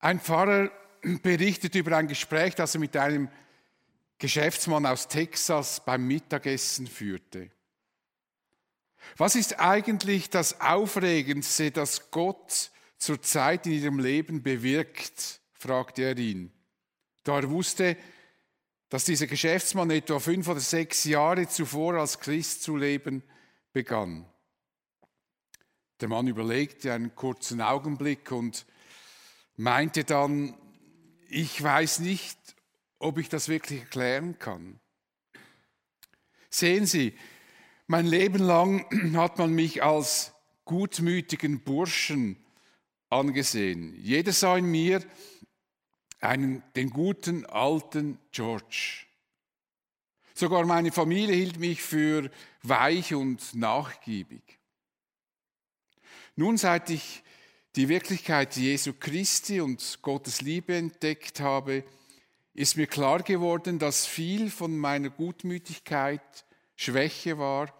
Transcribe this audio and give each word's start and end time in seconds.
Ein 0.00 0.20
Pfarrer 0.20 0.70
berichtet 1.22 1.74
über 1.74 1.96
ein 1.96 2.08
Gespräch, 2.08 2.54
das 2.54 2.74
er 2.74 2.80
mit 2.80 2.96
einem 2.96 3.28
Geschäftsmann 4.18 4.86
aus 4.86 5.08
Texas 5.08 5.84
beim 5.84 6.06
Mittagessen 6.06 6.86
führte. 6.86 7.50
Was 9.16 9.36
ist 9.36 9.60
eigentlich 9.60 10.28
das 10.28 10.60
Aufregendste, 10.60 11.70
das 11.70 12.10
Gott 12.10 12.70
zurzeit 12.98 13.66
in 13.66 13.72
ihrem 13.72 13.98
Leben 13.98 14.42
bewirkt? 14.42 15.40
fragte 15.52 16.02
er 16.02 16.18
ihn. 16.18 16.52
Da 17.24 17.40
er 17.40 17.50
wusste, 17.50 17.96
dass 18.88 19.04
dieser 19.04 19.26
Geschäftsmann 19.26 19.90
etwa 19.90 20.18
fünf 20.18 20.48
oder 20.48 20.60
sechs 20.60 21.04
Jahre 21.04 21.48
zuvor 21.48 21.94
als 21.94 22.20
Christ 22.20 22.62
zu 22.62 22.76
leben 22.76 23.22
begann. 23.72 24.24
Der 26.00 26.08
Mann 26.08 26.28
überlegte 26.28 26.92
einen 26.92 27.14
kurzen 27.14 27.60
Augenblick 27.60 28.30
und 28.30 28.64
meinte 29.58 30.04
dann, 30.04 30.56
ich 31.28 31.62
weiß 31.62 31.98
nicht, 31.98 32.38
ob 32.98 33.18
ich 33.18 33.28
das 33.28 33.48
wirklich 33.48 33.80
erklären 33.80 34.38
kann. 34.38 34.80
Sehen 36.48 36.86
Sie, 36.86 37.18
mein 37.86 38.06
Leben 38.06 38.38
lang 38.38 39.14
hat 39.16 39.36
man 39.36 39.52
mich 39.52 39.82
als 39.82 40.32
gutmütigen 40.64 41.60
Burschen 41.60 42.36
angesehen. 43.10 43.94
Jeder 43.96 44.32
sah 44.32 44.56
in 44.56 44.66
mir 44.66 45.02
einen, 46.20 46.62
den 46.76 46.90
guten 46.90 47.44
alten 47.46 48.18
George. 48.30 49.06
Sogar 50.34 50.64
meine 50.66 50.92
Familie 50.92 51.34
hielt 51.34 51.58
mich 51.58 51.82
für 51.82 52.30
weich 52.62 53.12
und 53.12 53.54
nachgiebig. 53.54 54.60
Nun, 56.36 56.56
seit 56.56 56.90
ich 56.90 57.24
die 57.78 57.88
Wirklichkeit 57.88 58.56
Jesu 58.56 58.92
Christi 58.92 59.60
und 59.60 60.00
Gottes 60.02 60.40
Liebe 60.40 60.74
entdeckt 60.74 61.38
habe, 61.38 61.84
ist 62.52 62.76
mir 62.76 62.88
klar 62.88 63.22
geworden, 63.22 63.78
dass 63.78 64.04
viel 64.04 64.50
von 64.50 64.76
meiner 64.76 65.10
Gutmütigkeit 65.10 66.44
Schwäche 66.74 67.38
war 67.38 67.72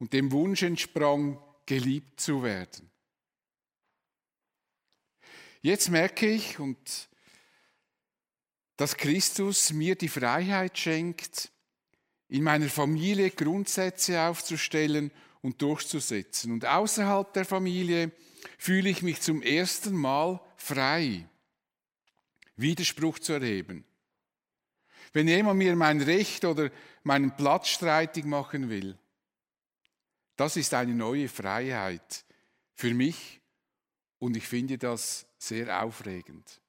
und 0.00 0.12
dem 0.14 0.32
Wunsch 0.32 0.64
entsprang, 0.64 1.40
geliebt 1.64 2.18
zu 2.18 2.42
werden. 2.42 2.90
Jetzt 5.62 5.90
merke 5.90 6.26
ich, 6.28 6.58
und 6.58 7.08
dass 8.76 8.96
Christus 8.96 9.72
mir 9.72 9.94
die 9.94 10.08
Freiheit 10.08 10.76
schenkt, 10.76 11.52
in 12.26 12.42
meiner 12.42 12.68
Familie 12.68 13.30
Grundsätze 13.30 14.22
aufzustellen 14.22 15.12
und 15.40 15.62
durchzusetzen. 15.62 16.50
Und 16.50 16.66
außerhalb 16.66 17.32
der 17.32 17.44
Familie 17.44 18.10
fühle 18.58 18.88
ich 18.88 19.02
mich 19.02 19.20
zum 19.20 19.42
ersten 19.42 19.94
Mal 19.94 20.40
frei, 20.56 21.28
Widerspruch 22.56 23.18
zu 23.18 23.34
erheben. 23.34 23.84
Wenn 25.12 25.28
jemand 25.28 25.58
mir 25.58 25.76
mein 25.76 26.00
Recht 26.00 26.44
oder 26.44 26.70
meinen 27.02 27.36
Platz 27.36 27.68
streitig 27.68 28.24
machen 28.24 28.68
will, 28.68 28.98
das 30.36 30.56
ist 30.56 30.74
eine 30.74 30.94
neue 30.94 31.28
Freiheit 31.28 32.24
für 32.74 32.92
mich 32.92 33.40
und 34.18 34.36
ich 34.36 34.46
finde 34.46 34.78
das 34.78 35.26
sehr 35.38 35.82
aufregend. 35.82 36.60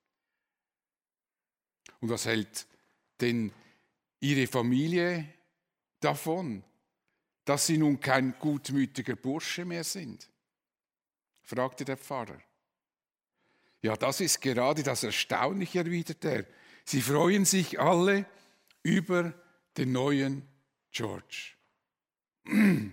Und 2.01 2.09
was 2.09 2.25
hält 2.25 2.67
denn 3.21 3.51
ihre 4.19 4.47
Familie 4.47 5.27
davon, 5.99 6.63
dass 7.45 7.67
sie 7.67 7.77
nun 7.77 7.99
kein 7.99 8.37
gutmütiger 8.37 9.15
Bursche 9.15 9.65
mehr 9.65 9.83
sind? 9.83 10.29
Fragte 11.45 11.85
der 11.85 11.97
Pfarrer. 11.97 12.39
Ja, 13.81 13.95
das 13.95 14.19
ist 14.19 14.41
gerade 14.41 14.83
das 14.83 15.03
Erstaunliche, 15.03 15.79
erwiderte 15.79 16.29
er. 16.29 16.45
Sie 16.83 17.01
freuen 17.01 17.45
sich 17.45 17.79
alle 17.79 18.25
über 18.83 19.33
den 19.77 19.91
neuen 19.91 20.43
George. 20.91 21.53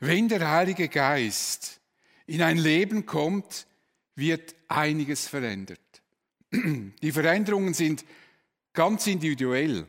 Wenn 0.00 0.28
der 0.28 0.50
Heilige 0.50 0.88
Geist 0.88 1.80
in 2.26 2.42
ein 2.42 2.58
Leben 2.58 3.06
kommt, 3.06 3.66
wird 4.16 4.54
einiges 4.68 5.28
verändert. 5.28 6.02
Die 6.52 7.12
Veränderungen 7.12 7.74
sind 7.74 8.04
ganz 8.72 9.06
individuell. 9.06 9.86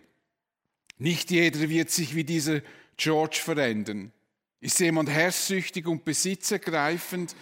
Nicht 0.98 1.32
jeder 1.32 1.68
wird 1.68 1.90
sich 1.90 2.16
wie 2.16 2.24
dieser 2.24 2.62
George 2.96 3.40
verändern. 3.44 4.12
Ist 4.64 4.80
jemand 4.80 5.10
herrschsüchtig 5.10 5.88
und 5.88 6.06
besitzergreifend, 6.06 7.36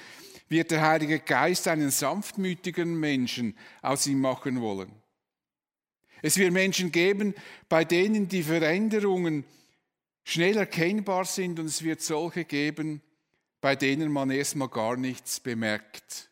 wird 0.49 0.71
der 0.71 0.81
Heilige 0.81 1.19
Geist 1.19 1.67
einen 1.67 1.91
sanftmütigen 1.91 2.99
Menschen 2.99 3.55
aus 3.83 4.07
ihm 4.07 4.19
machen 4.19 4.59
wollen. 4.59 4.91
Es 6.23 6.37
wird 6.37 6.51
Menschen 6.51 6.91
geben, 6.91 7.35
bei 7.69 7.85
denen 7.85 8.27
die 8.27 8.41
Veränderungen 8.41 9.45
schnell 10.23 10.57
erkennbar 10.57 11.25
sind 11.25 11.59
und 11.59 11.67
es 11.67 11.83
wird 11.83 12.01
solche 12.01 12.43
geben, 12.43 13.03
bei 13.61 13.75
denen 13.75 14.11
man 14.11 14.31
erstmal 14.31 14.69
gar 14.69 14.97
nichts 14.97 15.39
bemerkt. 15.39 16.31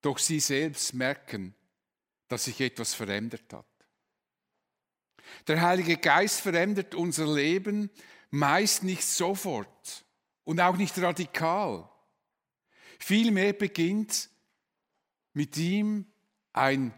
Doch 0.00 0.18
sie 0.18 0.38
selbst 0.38 0.94
merken, 0.94 1.56
dass 2.28 2.44
sich 2.44 2.60
etwas 2.60 2.94
verändert 2.94 3.52
hat. 3.52 3.66
Der 5.48 5.60
Heilige 5.60 5.96
Geist 5.96 6.40
verändert 6.40 6.94
unser 6.94 7.26
Leben 7.26 7.90
meist 8.30 8.82
nicht 8.82 9.04
sofort 9.04 10.04
und 10.44 10.60
auch 10.60 10.76
nicht 10.76 10.96
radikal. 10.98 11.88
Vielmehr 12.98 13.52
beginnt 13.52 14.30
mit 15.32 15.56
ihm 15.56 16.06
ein 16.52 16.94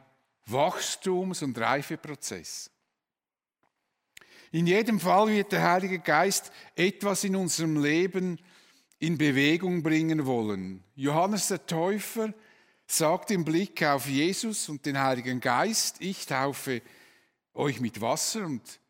Wachstums- 0.46 1.42
und 1.42 1.58
Reifeprozess. 1.58 2.70
In 4.50 4.66
jedem 4.66 4.98
Fall 4.98 5.28
wird 5.28 5.52
der 5.52 5.62
Heilige 5.62 5.98
Geist 5.98 6.50
etwas 6.74 7.24
in 7.24 7.36
unserem 7.36 7.82
Leben 7.82 8.38
in 8.98 9.18
Bewegung 9.18 9.82
bringen 9.82 10.24
wollen. 10.24 10.82
Johannes 10.94 11.48
der 11.48 11.66
Täufer 11.66 12.32
sagt 12.86 13.30
im 13.30 13.44
Blick 13.44 13.82
auf 13.82 14.08
Jesus 14.08 14.68
und 14.68 14.86
den 14.86 14.98
Heiligen 14.98 15.40
Geist, 15.40 16.00
ich 16.00 16.24
taufe 16.24 16.80
euch 17.52 17.80
mit 17.80 18.00
Wasser 18.00 18.46
und 18.46 18.80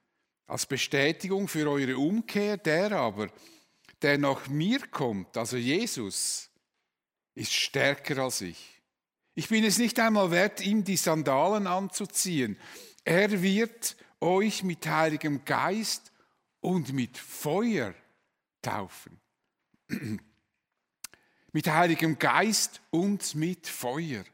als 0.48 0.66
Bestätigung 0.66 1.46
für 1.46 1.70
eure 1.70 1.96
Umkehr, 1.96 2.56
der 2.56 2.92
aber, 2.92 3.28
der 4.02 4.18
nach 4.18 4.48
mir 4.48 4.80
kommt, 4.88 5.36
also 5.36 5.56
Jesus, 5.56 6.50
ist 7.34 7.52
stärker 7.52 8.24
als 8.24 8.40
ich. 8.40 8.82
Ich 9.34 9.48
bin 9.48 9.62
es 9.62 9.78
nicht 9.78 10.00
einmal 10.00 10.30
wert, 10.32 10.60
ihm 10.60 10.82
die 10.82 10.96
Sandalen 10.96 11.68
anzuziehen. 11.68 12.58
Er 13.04 13.40
wird 13.42 13.96
euch 14.20 14.64
mit 14.64 14.84
Heiligem 14.86 15.44
Geist 15.44 16.10
und 16.60 16.92
mit 16.92 17.16
Feuer 17.16 17.94
taufen. 18.62 19.20
mit 21.52 21.68
Heiligem 21.68 22.18
Geist 22.18 22.80
und 22.90 23.34
mit 23.34 23.66
Feuer. 23.68 24.24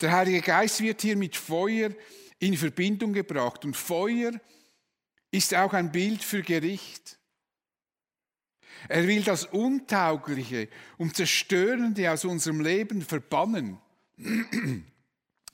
Der 0.00 0.12
Heilige 0.12 0.42
Geist 0.42 0.80
wird 0.82 1.00
hier 1.00 1.16
mit 1.16 1.36
Feuer 1.36 1.90
in 2.38 2.56
Verbindung 2.56 3.12
gebracht. 3.12 3.64
Und 3.64 3.76
Feuer 3.76 4.32
ist 5.32 5.54
auch 5.54 5.72
ein 5.72 5.90
Bild 5.90 6.22
für 6.22 6.42
Gericht. 6.42 7.18
Er 8.88 9.06
will 9.08 9.22
das 9.22 9.46
Untaugliche 9.46 10.68
und 10.98 11.16
Zerstörende 11.16 12.10
aus 12.10 12.24
unserem 12.24 12.60
Leben 12.60 13.02
verbannen. 13.02 13.78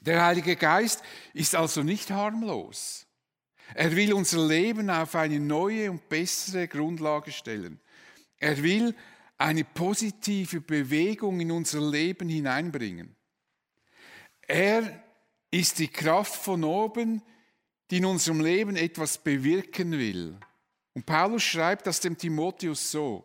Der 0.00 0.24
Heilige 0.24 0.56
Geist 0.56 1.02
ist 1.34 1.54
also 1.54 1.82
nicht 1.82 2.10
harmlos. 2.10 3.06
Er 3.74 3.94
will 3.94 4.12
unser 4.14 4.46
Leben 4.46 4.90
auf 4.90 5.14
eine 5.14 5.40
neue 5.40 5.90
und 5.90 6.08
bessere 6.08 6.68
Grundlage 6.68 7.32
stellen. 7.32 7.80
Er 8.38 8.62
will 8.62 8.94
eine 9.36 9.64
positive 9.64 10.60
Bewegung 10.60 11.40
in 11.40 11.50
unser 11.50 11.80
Leben 11.80 12.28
hineinbringen. 12.28 13.14
Er 14.40 15.04
ist 15.50 15.78
die 15.78 15.88
Kraft 15.88 16.34
von 16.34 16.64
oben, 16.64 17.22
die 17.90 17.98
in 17.98 18.04
unserem 18.04 18.40
Leben 18.40 18.76
etwas 18.76 19.18
bewirken 19.18 19.92
will. 19.92 20.38
Und 20.94 21.06
Paulus 21.06 21.42
schreibt 21.42 21.86
das 21.86 22.00
dem 22.00 22.16
Timotheus 22.16 22.90
so. 22.90 23.24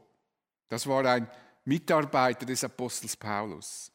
Das 0.69 0.87
war 0.87 1.05
ein 1.05 1.29
Mitarbeiter 1.65 2.45
des 2.45 2.63
Apostels 2.63 3.15
Paulus. 3.15 3.91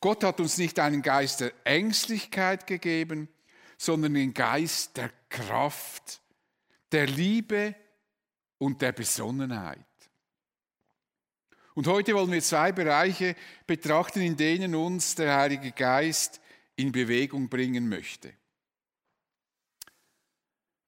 Gott 0.00 0.22
hat 0.24 0.40
uns 0.40 0.58
nicht 0.58 0.78
einen 0.78 1.02
Geist 1.02 1.40
der 1.40 1.52
Ängstlichkeit 1.64 2.66
gegeben, 2.66 3.28
sondern 3.76 4.14
den 4.14 4.34
Geist 4.34 4.96
der 4.96 5.10
Kraft, 5.28 6.20
der 6.92 7.06
Liebe 7.06 7.74
und 8.58 8.82
der 8.82 8.92
Besonnenheit. 8.92 9.78
Und 11.74 11.86
heute 11.86 12.14
wollen 12.14 12.32
wir 12.32 12.42
zwei 12.42 12.72
Bereiche 12.72 13.36
betrachten, 13.66 14.20
in 14.20 14.36
denen 14.36 14.74
uns 14.74 15.14
der 15.14 15.36
Heilige 15.36 15.70
Geist 15.70 16.40
in 16.74 16.90
Bewegung 16.90 17.48
bringen 17.48 17.88
möchte. 17.88 18.32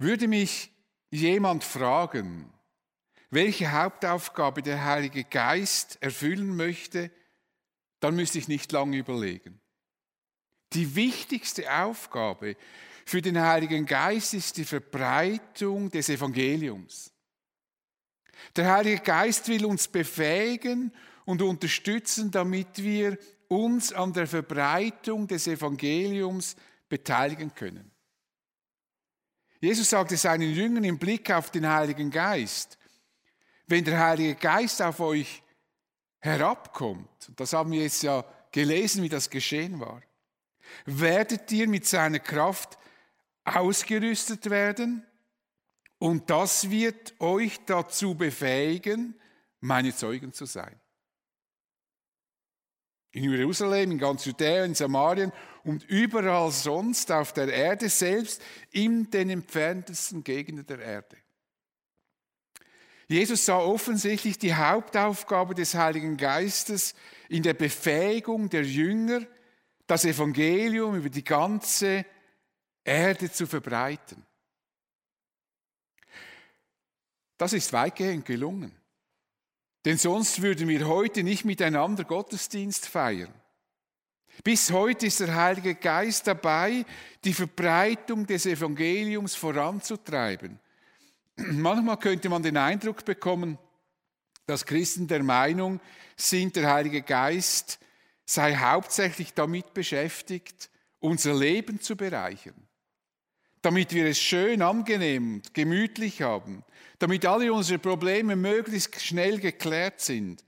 Würde 0.00 0.29
mich 0.29 0.73
jemand 1.11 1.62
fragen, 1.62 2.50
welche 3.29 3.70
Hauptaufgabe 3.70 4.62
der 4.62 4.82
Heilige 4.82 5.25
Geist 5.25 5.99
erfüllen 6.00 6.56
möchte, 6.56 7.11
dann 8.00 8.17
müsste 8.17 8.38
ich 8.38 8.49
nicht 8.49 8.73
lange 8.73 8.97
überlegen. 8.97 9.61
Die 10.73 10.94
wichtigste 10.94 11.70
Aufgabe 11.70 12.56
für 13.05 13.20
den 13.20 13.38
Heiligen 13.38 13.85
Geist 13.85 14.32
ist 14.32 14.56
die 14.56 14.64
Verbreitung 14.64 15.91
des 15.91 16.08
Evangeliums. 16.08 17.12
Der 18.56 18.73
Heilige 18.73 19.03
Geist 19.03 19.49
will 19.49 19.67
uns 19.67 19.87
befähigen 19.87 20.94
und 21.26 21.43
unterstützen, 21.43 22.31
damit 22.31 22.82
wir 22.82 23.19
uns 23.49 23.93
an 23.93 24.14
der 24.14 24.26
Verbreitung 24.26 25.26
des 25.26 25.46
Evangeliums 25.46 26.56
beteiligen 26.88 27.55
können. 27.55 27.90
Jesus 29.61 29.91
sagte 29.91 30.17
seinen 30.17 30.51
Jüngern 30.51 30.85
im 30.85 30.99
Blick 30.99 31.31
auf 31.31 31.51
den 31.51 31.69
Heiligen 31.69 32.11
Geist, 32.11 32.79
wenn 33.67 33.85
der 33.85 34.01
Heilige 34.01 34.35
Geist 34.35 34.81
auf 34.81 35.01
euch 35.01 35.43
herabkommt, 36.19 37.31
das 37.37 37.53
haben 37.53 37.73
wir 37.73 37.83
jetzt 37.83 38.03
ja 38.03 38.25
gelesen, 38.53 39.03
wie 39.03 39.09
das 39.09 39.29
geschehen 39.29 39.79
war, 39.79 40.03
werdet 40.87 41.53
ihr 41.53 41.69
mit 41.69 41.87
seiner 41.87 42.19
Kraft 42.19 42.79
ausgerüstet 43.45 44.49
werden 44.49 45.07
und 45.99 46.31
das 46.31 46.71
wird 46.71 47.15
euch 47.21 47.61
dazu 47.67 48.15
befähigen, 48.15 49.15
meine 49.61 49.95
Zeugen 49.95 50.33
zu 50.33 50.47
sein. 50.47 50.80
In 53.12 53.25
Jerusalem, 53.25 53.93
in 53.93 53.99
ganz 53.99 54.25
Judäa, 54.25 54.65
in 54.65 54.75
Samarien 54.75 55.33
und 55.65 55.85
überall 55.85 56.51
sonst 56.53 57.11
auf 57.11 57.33
der 57.33 57.53
Erde, 57.53 57.89
selbst 57.89 58.41
in 58.71 59.11
den 59.11 59.31
entferntesten 59.31 60.23
Gegenden 60.23 60.67
der 60.67 60.79
Erde. 60.79 61.17
Jesus 63.09 63.45
sah 63.45 63.59
offensichtlich 63.59 64.39
die 64.39 64.55
Hauptaufgabe 64.55 65.55
des 65.57 65.75
Heiligen 65.75 66.17
Geistes 66.17 66.95
in 67.29 67.43
der 67.43 67.55
Befähigung 67.55 68.49
der 68.49 68.62
Jünger, 68.62 69.27
das 69.89 70.05
Evangelium 70.05 70.95
über 70.95 71.09
die 71.09 71.25
ganze 71.25 72.06
Erde 72.85 73.31
zu 73.33 73.49
verbreiten. 73.49 74.25
Das 77.37 77.53
ist 77.53 77.73
weitgehend 77.73 78.25
gelungen. 78.25 78.80
Denn 79.85 79.97
sonst 79.97 80.43
würden 80.43 80.69
wir 80.69 80.87
heute 80.87 81.23
nicht 81.23 81.44
miteinander 81.44 82.05
Gottesdienst 82.05 82.87
feiern. 82.87 83.32
Bis 84.44 84.71
heute 84.71 85.06
ist 85.06 85.21
der 85.21 85.35
Heilige 85.35 85.75
Geist 85.75 86.27
dabei, 86.27 86.85
die 87.25 87.32
Verbreitung 87.32 88.27
des 88.27 88.47
Evangeliums 88.47 89.35
voranzutreiben. 89.35 90.59
Manchmal 91.37 91.99
könnte 91.99 92.29
man 92.29 92.43
den 92.43 92.56
Eindruck 92.56 93.05
bekommen, 93.05 93.59
dass 94.47 94.67
Christen 94.67 95.06
der 95.06 95.23
Meinung 95.23 95.81
sind, 96.17 96.56
der 96.56 96.73
Heilige 96.73 97.03
Geist 97.03 97.79
sei 98.25 98.56
hauptsächlich 98.56 99.35
damit 99.35 99.75
beschäftigt, 99.75 100.71
unser 101.00 101.35
Leben 101.35 101.81
zu 101.81 101.97
bereichern 101.97 102.69
damit 103.62 103.93
wir 103.93 104.07
es 104.07 104.19
schön, 104.19 104.62
angenehm 104.62 105.35
und 105.35 105.55
gemütlich 105.55 106.23
haben, 106.23 106.65
damit 106.99 107.27
alle 107.27 107.53
unsere 107.53 107.79
Probleme 107.79 108.37
möglichst 108.37 109.01
schnell 109.01 109.39
geklärt 109.39 110.01
sind. 110.01 110.45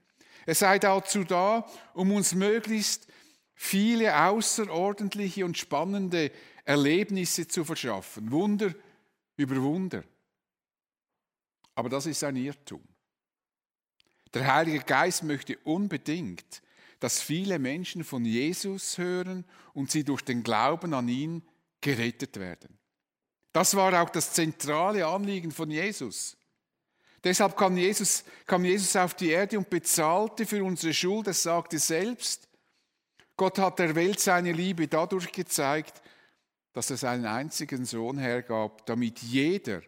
Er 0.47 0.55
sei 0.55 0.79
dazu 0.79 1.25
da, 1.25 1.69
um 1.94 2.12
uns 2.12 2.35
möglichst 2.35 3.06
viele 3.55 4.17
außerordentliche 4.19 5.44
und 5.44 5.56
spannende 5.56 6.32
Erlebnisse 6.64 7.47
zu 7.47 7.64
verschaffen. 7.64 8.31
Wunder 8.31 8.75
über 9.37 9.56
Wunder. 9.56 10.05
Aber 11.75 11.88
das 11.88 12.06
ist 12.06 12.25
ein 12.25 12.37
Irrtum. 12.37 12.82
Der 14.35 14.53
Heilige 14.53 14.81
Geist 14.81 15.23
möchte 15.23 15.58
unbedingt, 15.58 16.62
dass 17.00 17.20
viele 17.20 17.58
Menschen 17.58 18.05
von 18.05 18.25
Jesus 18.25 18.97
hören 18.97 19.44
und 19.75 19.91
sie 19.91 20.05
durch 20.05 20.23
den 20.23 20.43
Glauben 20.43 20.94
an 20.94 21.08
ihn 21.08 21.43
gerettet 21.81 22.38
werden. 22.38 22.79
Das 23.52 23.75
war 23.76 24.02
auch 24.02 24.10
das 24.10 24.32
zentrale 24.32 25.06
Anliegen 25.06 25.50
von 25.50 25.70
Jesus. 25.70 26.37
Deshalb 27.22 27.56
kam 27.56 27.76
Jesus, 27.76 28.25
kam 28.46 28.64
Jesus 28.64 28.96
auf 28.96 29.14
die 29.14 29.31
Erde 29.31 29.58
und 29.58 29.70
bezahlte 29.70 30.44
für 30.46 30.64
unsere 30.64 30.93
Schuld. 30.93 31.28
Er 31.28 31.34
sagte 31.34 31.78
selbst, 31.78 32.49
Gott 33.37 33.58
hat 33.58 33.78
der 33.78 33.94
Welt 33.94 34.19
seine 34.19 34.52
Liebe 34.52 34.88
dadurch 34.88 35.31
gezeigt, 35.31 36.02
dass 36.72 36.90
er 36.90 36.96
seinen 36.96 37.26
einzigen 37.26 37.84
Sohn 37.84 38.19
hergab, 38.19 38.84
damit 38.87 39.20
jeder 39.20 39.82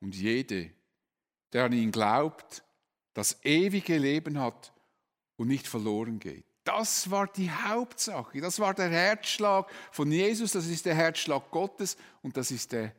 und 0.00 0.14
jede, 0.14 0.70
der 1.52 1.64
an 1.64 1.72
ihn 1.72 1.92
glaubt, 1.92 2.62
das 3.12 3.44
ewige 3.44 3.98
Leben 3.98 4.38
hat 4.38 4.72
und 5.36 5.48
nicht 5.48 5.66
verloren 5.66 6.18
geht. 6.18 6.45
Das 6.66 7.12
war 7.12 7.28
die 7.28 7.48
Hauptsache. 7.48 8.40
Das 8.40 8.58
war 8.58 8.74
der 8.74 8.88
Herzschlag 8.90 9.70
von 9.92 10.10
Jesus, 10.10 10.50
das 10.50 10.66
ist 10.66 10.84
der 10.84 10.96
Herzschlag 10.96 11.48
Gottes 11.52 11.96
und 12.22 12.36
das 12.36 12.50
ist 12.50 12.72
der 12.72 12.92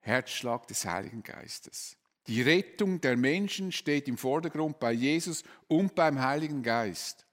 Herzschlag 0.00 0.66
des 0.66 0.86
Heiligen 0.86 1.22
Geistes. 1.22 1.98
Die 2.28 2.40
Rettung 2.40 2.98
der 2.98 3.18
Menschen 3.18 3.72
steht 3.72 4.08
im 4.08 4.16
Vordergrund 4.16 4.80
bei 4.80 4.92
Jesus 4.92 5.44
und 5.68 5.94
beim 5.94 6.18
Heiligen 6.18 6.62
Geist. 6.62 7.26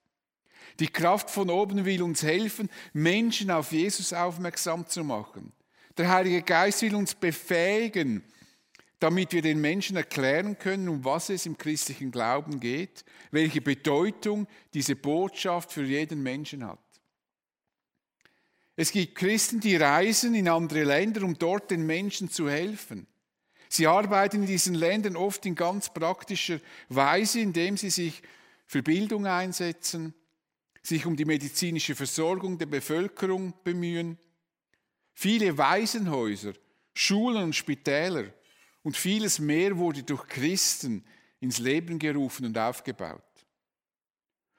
Die 0.82 0.90
Kraft 0.90 1.30
von 1.30 1.50
oben 1.50 1.86
will 1.86 2.04
uns 2.04 2.22
helfen, 2.22 2.70
Menschen 2.92 3.50
auf 3.50 3.72
Jesus 3.72 4.12
aufmerksam 4.12 4.86
zu 4.88 5.06
machen. 5.06 5.54
Der 5.98 6.10
Heilige 6.12 6.42
Geist 6.42 6.82
will 6.82 6.96
uns 6.96 7.16
befähigen, 7.16 8.26
damit 9.00 9.32
wir 9.32 9.42
den 9.42 9.62
Menschen 9.62 9.96
erklären 9.96 10.58
können, 10.58 10.90
um 10.90 11.06
was 11.06 11.30
es 11.30 11.46
im 11.46 11.58
christlichen 11.58 12.12
Glauben 12.12 12.60
geht, 12.60 13.06
welche 13.32 13.62
Bedeutung 13.62 14.48
diese 14.74 14.96
Botschaft 14.96 15.72
für 15.72 15.84
jeden 15.84 16.24
Menschen 16.24 16.66
hat. 16.66 16.80
Es 18.76 18.92
gibt 18.92 19.16
Christen, 19.16 19.60
die 19.60 19.76
reisen 19.76 20.36
in 20.36 20.48
andere 20.48 20.84
Länder, 20.84 21.24
um 21.24 21.38
dort 21.38 21.72
den 21.72 21.86
Menschen 21.86 22.30
zu 22.30 22.50
helfen. 22.50 23.08
Sie 23.70 23.88
arbeiten 23.88 24.42
in 24.42 24.48
diesen 24.48 24.76
Ländern 24.76 25.16
oft 25.16 25.46
in 25.46 25.56
ganz 25.56 25.94
praktischer 25.94 26.60
Weise, 26.90 27.40
indem 27.40 27.76
sie 27.76 27.90
sich 27.90 28.22
für 28.66 28.84
Bildung 28.84 29.26
einsetzen, 29.26 30.14
sich 30.82 31.06
um 31.06 31.16
die 31.16 31.26
medizinische 31.26 31.96
Versorgung 31.96 32.58
der 32.58 32.68
Bevölkerung 32.68 33.54
bemühen. 33.64 34.18
Viele 35.14 35.58
Waisenhäuser, 35.58 36.54
Schulen 36.94 37.46
und 37.46 37.56
Spitäler 37.56 38.26
und 38.88 38.96
vieles 38.96 39.40
mehr 39.40 39.78
wurde 39.78 40.02
durch 40.02 40.26
Christen 40.30 41.04
ins 41.42 41.58
Leben 41.58 42.00
gerufen 42.00 42.46
und 42.46 42.58
aufgebaut. 42.58 43.22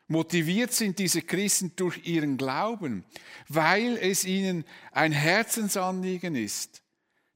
Motiviert 0.07 0.71
sind 0.75 0.99
diese 0.99 1.23
Christen 1.23 1.73
durch 1.77 2.07
ihren 2.07 2.37
Glauben, 2.37 3.07
weil 3.49 3.97
es 3.97 4.27
ihnen 4.27 4.67
ein 4.93 5.13
Herzensanliegen 5.13 6.35
ist, 6.35 6.83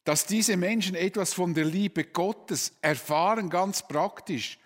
dass 0.04 0.26
diese 0.26 0.58
Menschen 0.58 0.94
etwas 0.94 1.32
von 1.32 1.54
der 1.54 1.64
Liebe 1.64 2.04
Gottes 2.04 2.76
erfahren, 2.82 3.48
ganz 3.48 3.88
praktisch, 3.88 4.58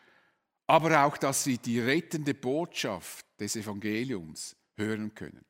aber 0.66 1.04
auch, 1.04 1.18
dass 1.18 1.44
sie 1.44 1.58
die 1.58 1.78
rettende 1.78 2.34
Botschaft 2.34 3.24
des 3.38 3.54
Evangeliums 3.54 4.56
hören 4.74 5.14
können. 5.14 5.44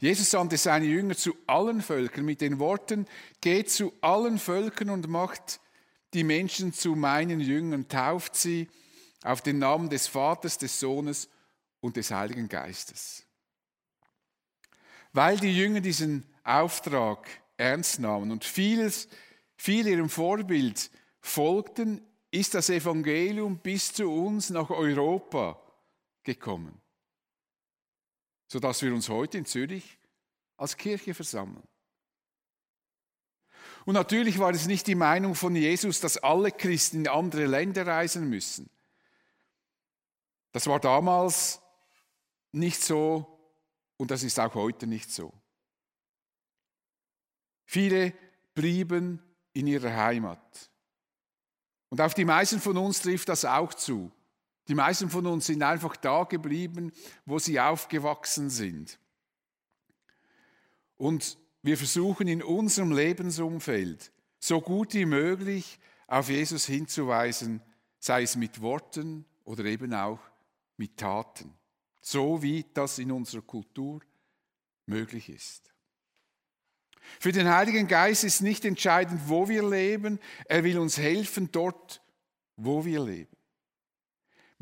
Jesus 0.00 0.30
sandte 0.30 0.56
seine 0.56 0.86
Jünger 0.86 1.16
zu 1.16 1.34
allen 1.46 1.80
Völkern 1.80 2.24
mit 2.24 2.40
den 2.40 2.58
Worten, 2.58 3.06
geht 3.40 3.70
zu 3.70 3.92
allen 4.00 4.38
Völkern 4.38 4.90
und 4.90 5.08
macht 5.08 5.60
die 6.12 6.24
Menschen 6.24 6.72
zu 6.72 6.94
meinen 6.94 7.40
Jüngern, 7.40 7.88
tauft 7.88 8.36
sie 8.36 8.68
auf 9.22 9.40
den 9.40 9.58
Namen 9.58 9.88
des 9.88 10.06
Vaters, 10.06 10.58
des 10.58 10.78
Sohnes 10.78 11.28
und 11.80 11.96
des 11.96 12.10
Heiligen 12.10 12.48
Geistes. 12.48 13.24
Weil 15.12 15.38
die 15.38 15.56
Jünger 15.56 15.80
diesen 15.80 16.26
Auftrag 16.42 17.26
ernst 17.56 18.00
nahmen 18.00 18.30
und 18.30 18.44
vieles, 18.44 19.08
viel 19.56 19.86
ihrem 19.86 20.10
Vorbild 20.10 20.90
folgten, 21.20 22.00
ist 22.30 22.54
das 22.54 22.68
Evangelium 22.68 23.58
bis 23.58 23.92
zu 23.92 24.10
uns 24.10 24.50
nach 24.50 24.70
Europa 24.70 25.60
gekommen 26.24 26.83
sodass 28.54 28.82
wir 28.82 28.94
uns 28.94 29.08
heute 29.08 29.36
in 29.36 29.46
Zürich 29.46 29.98
als 30.56 30.76
Kirche 30.76 31.12
versammeln. 31.12 31.66
Und 33.84 33.94
natürlich 33.94 34.38
war 34.38 34.52
es 34.52 34.68
nicht 34.68 34.86
die 34.86 34.94
Meinung 34.94 35.34
von 35.34 35.56
Jesus, 35.56 35.98
dass 35.98 36.18
alle 36.18 36.52
Christen 36.52 36.98
in 36.98 37.08
andere 37.08 37.46
Länder 37.46 37.84
reisen 37.84 38.30
müssen. 38.30 38.70
Das 40.52 40.68
war 40.68 40.78
damals 40.78 41.62
nicht 42.52 42.80
so 42.80 43.40
und 43.96 44.12
das 44.12 44.22
ist 44.22 44.38
auch 44.38 44.54
heute 44.54 44.86
nicht 44.86 45.10
so. 45.10 45.34
Viele 47.64 48.14
blieben 48.54 49.20
in 49.52 49.66
ihrer 49.66 49.96
Heimat. 49.96 50.70
Und 51.88 52.00
auf 52.00 52.14
die 52.14 52.24
meisten 52.24 52.60
von 52.60 52.76
uns 52.76 53.00
trifft 53.00 53.28
das 53.28 53.44
auch 53.44 53.74
zu. 53.74 54.12
Die 54.68 54.74
meisten 54.74 55.10
von 55.10 55.26
uns 55.26 55.46
sind 55.46 55.62
einfach 55.62 55.96
da 55.96 56.24
geblieben, 56.24 56.92
wo 57.26 57.38
sie 57.38 57.60
aufgewachsen 57.60 58.50
sind. 58.50 58.98
Und 60.96 61.38
wir 61.62 61.76
versuchen 61.76 62.28
in 62.28 62.42
unserem 62.42 62.92
Lebensumfeld 62.92 64.12
so 64.38 64.60
gut 64.60 64.94
wie 64.94 65.06
möglich 65.06 65.78
auf 66.06 66.28
Jesus 66.28 66.66
hinzuweisen, 66.66 67.62
sei 67.98 68.22
es 68.22 68.36
mit 68.36 68.60
Worten 68.60 69.24
oder 69.44 69.64
eben 69.64 69.92
auch 69.94 70.20
mit 70.76 70.96
Taten. 70.96 71.54
so 72.04 72.42
wie 72.42 72.66
das 72.74 72.98
in 72.98 73.10
unserer 73.10 73.40
Kultur 73.40 74.00
möglich 74.84 75.30
ist. 75.30 75.72
Für 77.18 77.32
den 77.32 77.48
Heiligen 77.48 77.88
Geist 77.88 78.24
ist 78.24 78.42
nicht 78.42 78.64
entscheidend, 78.64 79.22
wo 79.26 79.48
wir 79.48 79.66
leben, 79.68 80.20
er 80.46 80.64
will 80.64 80.78
uns 80.78 80.98
helfen 80.98 81.50
dort, 81.50 82.02
wo 82.56 82.84
wir 82.84 83.02
leben. 83.02 83.36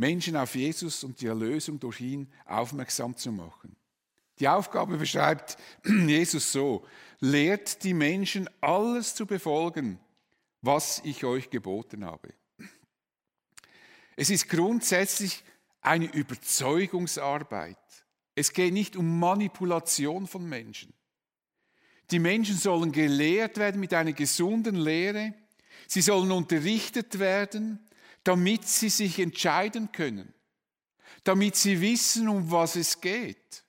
Menschen 0.02 0.36
auf 0.36 0.56
Jesus 0.56 1.04
und 1.04 1.20
die 1.20 1.28
Erlösung 1.28 1.78
durch 1.78 2.00
ihn 2.00 2.26
aufmerksam 2.44 3.16
zu 3.16 3.30
machen. 3.30 3.76
Die 4.40 4.48
Aufgabe 4.48 4.96
beschreibt 4.96 5.56
Jesus 5.84 6.50
so, 6.50 6.84
lehrt 7.20 7.84
die 7.84 7.94
Menschen 7.94 8.50
alles 8.60 9.14
zu 9.14 9.26
befolgen, 9.26 10.00
was 10.60 11.00
ich 11.04 11.22
euch 11.22 11.50
geboten 11.50 12.04
habe. 12.04 12.34
Es 14.16 14.28
ist 14.28 14.48
grundsätzlich 14.48 15.44
eine 15.80 16.12
Überzeugungsarbeit. 16.12 17.78
Es 18.34 18.52
geht 18.52 18.72
nicht 18.72 18.96
um 18.96 19.20
Manipulation 19.20 20.26
von 20.26 20.48
Menschen. 20.48 20.92
Die 22.10 22.18
Menschen 22.18 22.56
sollen 22.56 22.90
gelehrt 22.90 23.56
werden 23.56 23.80
mit 23.80 23.94
einer 23.94 24.12
gesunden 24.12 24.74
Lehre. 24.74 25.32
Sie 25.86 26.02
sollen 26.02 26.32
unterrichtet 26.32 27.20
werden, 27.20 27.78
damit 28.24 28.66
sie 28.66 28.88
sich 28.88 29.18
entscheiden 29.18 29.90
können, 29.92 30.32
damit 31.24 31.56
sie 31.56 31.80
wissen, 31.80 32.28
um 32.28 32.50
was 32.50 32.76
es 32.76 33.00
geht. 33.00 33.64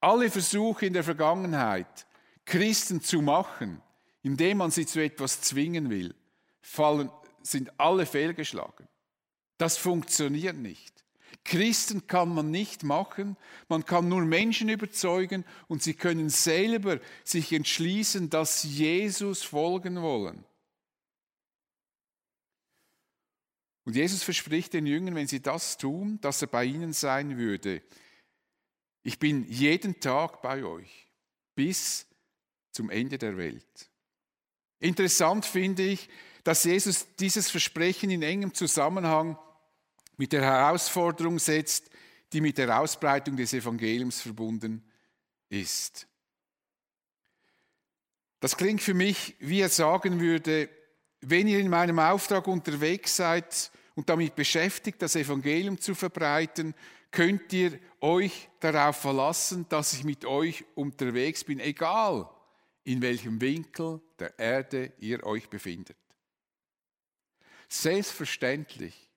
Alle 0.00 0.30
Versuche 0.30 0.86
in 0.86 0.92
der 0.92 1.04
Vergangenheit, 1.04 2.06
Christen 2.44 3.00
zu 3.00 3.22
machen, 3.22 3.80
indem 4.22 4.58
man 4.58 4.70
sie 4.70 4.86
zu 4.86 5.00
etwas 5.00 5.40
zwingen 5.40 5.90
will, 5.90 6.14
fallen, 6.60 7.10
sind 7.42 7.78
alle 7.78 8.06
fehlgeschlagen. 8.06 8.88
Das 9.58 9.76
funktioniert 9.76 10.56
nicht. 10.56 11.04
Christen 11.44 12.06
kann 12.06 12.34
man 12.34 12.50
nicht 12.50 12.84
machen, 12.84 13.36
man 13.68 13.84
kann 13.84 14.08
nur 14.08 14.22
Menschen 14.22 14.68
überzeugen 14.68 15.44
und 15.66 15.82
sie 15.82 15.94
können 15.94 16.30
selber 16.30 17.00
sich 17.24 17.52
entschließen, 17.52 18.30
dass 18.30 18.62
Jesus 18.62 19.42
folgen 19.42 20.02
wollen. 20.02 20.44
Und 23.84 23.96
Jesus 23.96 24.22
verspricht 24.22 24.74
den 24.74 24.86
Jüngern, 24.86 25.14
wenn 25.14 25.26
sie 25.26 25.40
das 25.40 25.76
tun, 25.76 26.20
dass 26.20 26.42
er 26.42 26.48
bei 26.48 26.64
ihnen 26.64 26.92
sein 26.92 27.36
würde. 27.36 27.82
Ich 29.02 29.18
bin 29.18 29.44
jeden 29.50 29.98
Tag 30.00 30.40
bei 30.42 30.64
euch 30.64 31.08
bis 31.54 32.06
zum 32.70 32.90
Ende 32.90 33.18
der 33.18 33.36
Welt. 33.36 33.90
Interessant 34.78 35.44
finde 35.44 35.82
ich, 35.82 36.08
dass 36.44 36.64
Jesus 36.64 37.06
dieses 37.18 37.50
Versprechen 37.50 38.10
in 38.10 38.22
engem 38.22 38.54
Zusammenhang 38.54 39.38
mit 40.16 40.32
der 40.32 40.42
Herausforderung 40.42 41.38
setzt, 41.38 41.90
die 42.32 42.40
mit 42.40 42.58
der 42.58 42.80
Ausbreitung 42.80 43.36
des 43.36 43.52
Evangeliums 43.52 44.20
verbunden 44.20 44.82
ist. 45.48 46.06
Das 48.40 48.56
klingt 48.56 48.82
für 48.82 48.94
mich, 48.94 49.36
wie 49.38 49.60
er 49.60 49.68
sagen 49.68 50.18
würde, 50.18 50.68
wenn 51.22 51.46
ihr 51.46 51.58
in 51.60 51.70
meinem 51.70 51.98
Auftrag 51.98 52.46
unterwegs 52.46 53.16
seid 53.16 53.70
und 53.94 54.08
damit 54.08 54.34
beschäftigt, 54.34 55.00
das 55.00 55.16
Evangelium 55.16 55.80
zu 55.80 55.94
verbreiten, 55.94 56.74
könnt 57.10 57.52
ihr 57.52 57.78
euch 58.00 58.48
darauf 58.60 58.96
verlassen, 58.96 59.66
dass 59.68 59.92
ich 59.92 60.04
mit 60.04 60.24
euch 60.24 60.64
unterwegs 60.74 61.44
bin, 61.44 61.60
egal 61.60 62.28
in 62.84 63.00
welchem 63.00 63.40
Winkel 63.40 64.00
der 64.18 64.38
Erde 64.38 64.92
ihr 64.98 65.24
euch 65.24 65.48
befindet. 65.48 65.96
Selbstverständlich 67.68 69.08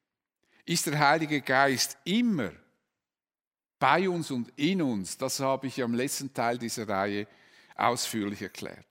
ist 0.65 0.85
der 0.85 0.99
Heilige 0.99 1.41
Geist 1.41 1.97
immer 2.03 2.51
bei 3.79 4.07
uns 4.07 4.31
und 4.31 4.51
in 4.55 4.81
uns. 4.81 5.17
Das 5.17 5.39
habe 5.39 5.67
ich 5.67 5.81
am 5.81 5.93
letzten 5.93 6.33
Teil 6.33 6.57
dieser 6.57 6.87
Reihe 6.87 7.27
ausführlich 7.75 8.41
erklärt. 8.41 8.85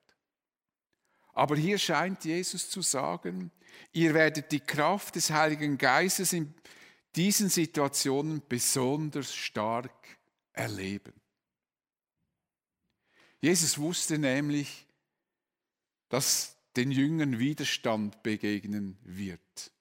Aber 1.35 1.57
hier 1.57 1.79
scheint 1.79 2.25
Jesus 2.25 2.71
zu 2.71 2.81
sagen, 2.81 3.51
ihr 3.93 4.15
werdet 4.15 4.53
die 4.53 4.61
Kraft 4.61 5.17
des 5.17 5.31
Heiligen 5.31 5.77
Geistes 5.77 6.33
in 6.33 6.55
diesen 7.17 7.49
Situationen 7.49 8.43
besonders 8.49 9.35
stark 9.35 9.93
erleben. 10.53 11.13
Jesus 13.41 13.79
wusste 13.79 14.19
nämlich, 14.19 14.87
dass 16.09 16.57
den 16.77 16.91
Jüngern 16.91 17.39
Widerstand 17.39 18.23
begegnen 18.23 18.97
wird. 19.03 19.73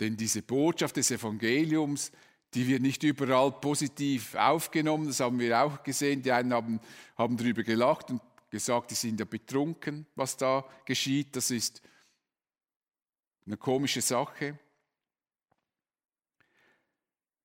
Denn 0.00 0.16
diese 0.16 0.42
Botschaft 0.42 0.96
des 0.96 1.10
Evangeliums, 1.10 2.12
die 2.54 2.66
wird 2.66 2.82
nicht 2.82 3.02
überall 3.02 3.52
positiv 3.52 4.34
aufgenommen, 4.34 5.06
das 5.06 5.20
haben 5.20 5.38
wir 5.38 5.62
auch 5.62 5.82
gesehen. 5.82 6.22
Die 6.22 6.32
einen 6.32 6.52
haben, 6.52 6.80
haben 7.16 7.36
darüber 7.36 7.62
gelacht 7.62 8.10
und 8.10 8.20
gesagt, 8.52 8.90
die 8.90 8.94
sind 8.94 9.18
ja 9.18 9.24
betrunken, 9.24 10.06
was 10.14 10.36
da 10.36 10.64
geschieht. 10.84 11.34
Das 11.34 11.50
ist 11.50 11.82
eine 13.46 13.56
komische 13.56 14.02
Sache. 14.02 14.58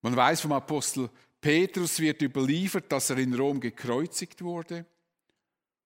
Man 0.02 0.14
weiß 0.14 0.42
vom 0.42 0.52
Apostel 0.52 1.10
Petrus 1.40 1.98
wird 1.98 2.20
überliefert, 2.20 2.92
dass 2.92 3.10
er 3.10 3.18
in 3.18 3.34
Rom 3.34 3.58
gekreuzigt 3.58 4.42
wurde. 4.42 4.84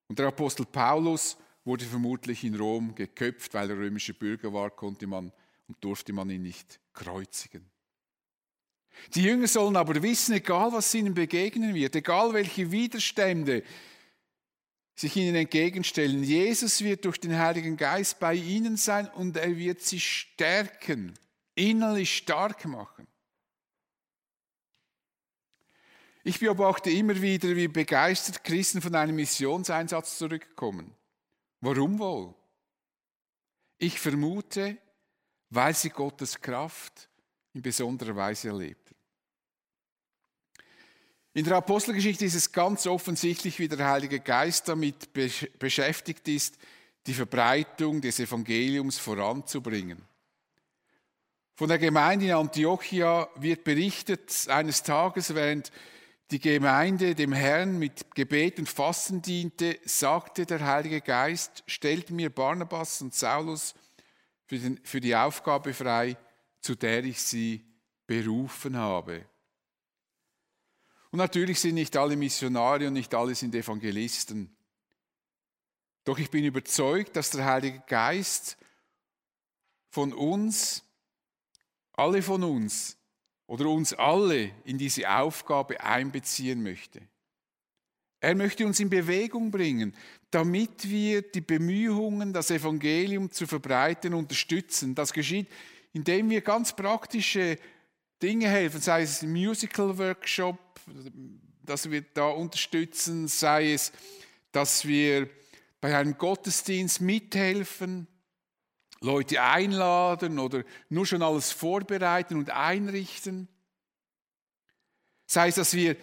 Und 0.09 0.19
der 0.19 0.27
Apostel 0.27 0.67
Paulus 0.67 1.37
wurde 1.65 1.85
vermutlich 1.85 2.43
in 2.43 2.57
Rom 2.57 2.95
geköpft, 2.95 3.55
weil 3.55 3.71
er 3.71 3.77
römischer 3.77 4.15
Bürger 4.15 4.53
war, 4.53 4.71
konnte 4.71 5.07
man 5.07 5.31
und 5.69 5.85
durfte 5.85 6.13
man 6.13 6.31
ihn 6.31 6.43
nicht 6.43 6.81
kreuzigen. 6.93 7.71
Die 9.15 9.23
Jünger 9.23 9.47
sollen 9.47 9.77
aber 9.77 10.03
wissen, 10.03 10.35
egal 10.35 10.73
was 10.73 10.93
ihnen 10.95 11.15
begegnen 11.15 11.75
wird, 11.75 11.95
egal 11.95 12.33
welche 12.33 12.71
Widerstände 12.73 13.63
sich 14.95 15.17
ihnen 15.17 15.35
entgegenstellen, 15.35 16.23
Jesus 16.23 16.83
wird 16.83 17.05
durch 17.05 17.19
den 17.19 17.39
Heiligen 17.39 17.77
Geist 17.77 18.21
bei 18.21 18.35
ihnen 18.35 18.77
sein 18.77 19.09
und 19.09 19.37
er 19.37 19.57
wird 19.57 19.81
sie 19.81 20.01
stärken, 20.01 21.19
innerlich 21.55 22.17
stark 22.17 22.65
machen. 22.67 23.07
Ich 26.25 26.39
beobachte 26.39 26.91
immer 26.91 27.21
wieder, 27.21 27.57
wie 27.57 27.69
begeistert 27.69 28.45
Christen 28.45 28.81
von 28.81 28.95
einem 28.95 29.17
Missionseinsatz 29.17 30.19
zurückkommen. 30.19 30.95
Warum 31.61 31.99
wohl? 31.99 32.35
Ich 33.79 33.99
vermute, 33.99 34.79
weil 35.51 35.75
sie 35.75 35.91
Gottes 35.91 36.41
Kraft 36.41 37.09
in 37.53 37.63
besonderer 37.63 38.15
Weise 38.15 38.49
erlebten. 38.49 38.92
In 41.35 41.45
der 41.45 41.57
Apostelgeschichte 41.57 42.27
ist 42.27 42.35
es 42.35 42.53
ganz 42.53 42.87
offensichtlich, 42.87 43.59
wie 43.59 43.69
der 43.69 43.89
Heilige 43.89 44.21
Geist 44.21 44.69
damit 44.69 45.11
beschäftigt 45.59 46.29
ist, 46.29 46.59
die 47.07 47.15
Verbreitung 47.15 48.03
des 48.03 48.21
Evangeliums 48.21 48.99
voranzubringen. 48.99 50.03
Von 51.55 51.69
der 51.69 51.79
Gemeinde 51.79 52.27
in 52.27 52.33
Antiochia 52.33 53.29
wird 53.37 53.65
berichtet, 53.65 54.47
eines 54.49 54.83
Tages, 54.83 55.35
während 55.35 55.73
die 56.31 56.41
Gemeinde 56.41 57.15
dem 57.15 57.33
Herrn 57.33 57.79
mit 57.79 58.15
Gebet 58.15 58.59
und 58.59 58.69
Fasten 58.69 59.23
diente, 59.23 59.79
sagte 59.85 60.45
der 60.47 60.65
Heilige 60.65 61.01
Geist, 61.01 61.63
stellt 61.67 62.11
mir 62.11 62.31
Barnabas 62.31 63.01
und 63.03 63.15
Saulus 63.15 63.75
für, 64.47 64.59
für 64.83 65.01
die 65.01 65.15
Aufgabe 65.17 65.73
frei, 65.75 66.17
zu 66.61 66.75
der 66.75 67.05
ich 67.05 67.21
sie 67.23 67.65
berufen 68.07 68.77
habe. 68.77 69.27
Und 71.13 71.19
natürlich 71.19 71.61
sind 71.61 71.75
nicht 71.75 71.97
alle 71.97 72.17
Missionare 72.17 72.89
und 72.89 72.95
nicht 72.95 73.15
alle 73.15 73.35
sind 73.35 73.55
Evangelisten. 73.55 74.51
Doch 76.05 76.19
ich 76.19 76.31
bin 76.31 76.45
überzeugt, 76.45 77.15
dass 77.17 77.31
der 77.31 77.45
Heilige 77.45 77.83
Geist 77.87 78.57
von 79.91 80.15
uns, 80.15 80.83
alle 81.93 82.23
von 82.23 82.43
uns 82.43 82.97
oder 83.47 83.67
uns 83.69 83.93
alle 83.93 84.53
in 84.65 84.79
diese 84.79 85.09
Aufgabe 85.09 85.83
einbeziehen 85.83 86.63
möchte. 86.63 87.03
Er 88.21 88.35
möchte 88.35 88.65
uns 88.65 88.81
in 88.81 88.89
Bewegung 88.89 89.51
bringen, 89.51 89.95
damit 90.31 90.89
wir 90.89 91.21
die 91.21 91.43
Bemühungen, 91.43 92.33
das 92.33 92.51
Evangelium 92.51 93.31
zu 93.31 93.47
verbreiten, 93.47 94.15
unterstützen. 94.15 94.95
Das 94.95 95.13
geschieht, 95.13 95.49
indem 95.93 96.31
wir 96.31 96.41
ganz 96.41 96.75
praktische 96.75 97.59
Dinge 98.23 98.49
helfen, 98.49 98.81
sei 98.81 99.03
es 99.03 99.23
ein 99.23 99.33
Musical-Workshop, 99.33 100.59
dass 101.65 101.91
wir 101.91 102.03
da 102.03 102.29
unterstützen, 102.29 103.27
sei 103.27 103.73
es, 103.73 103.93
dass 104.53 104.87
wir 104.87 105.29
bei 105.81 105.97
einem 105.97 106.17
Gottesdienst 106.17 107.01
mithelfen, 107.01 108.07
Leute 109.01 109.43
einladen 109.43 110.39
oder 110.39 110.63
nur 110.89 111.05
schon 111.05 111.23
alles 111.23 111.51
vorbereiten 111.51 112.37
und 112.37 112.51
einrichten. 112.51 113.49
Sei 115.27 115.49
es, 115.49 115.57
dass 115.57 115.75
wir 115.75 115.97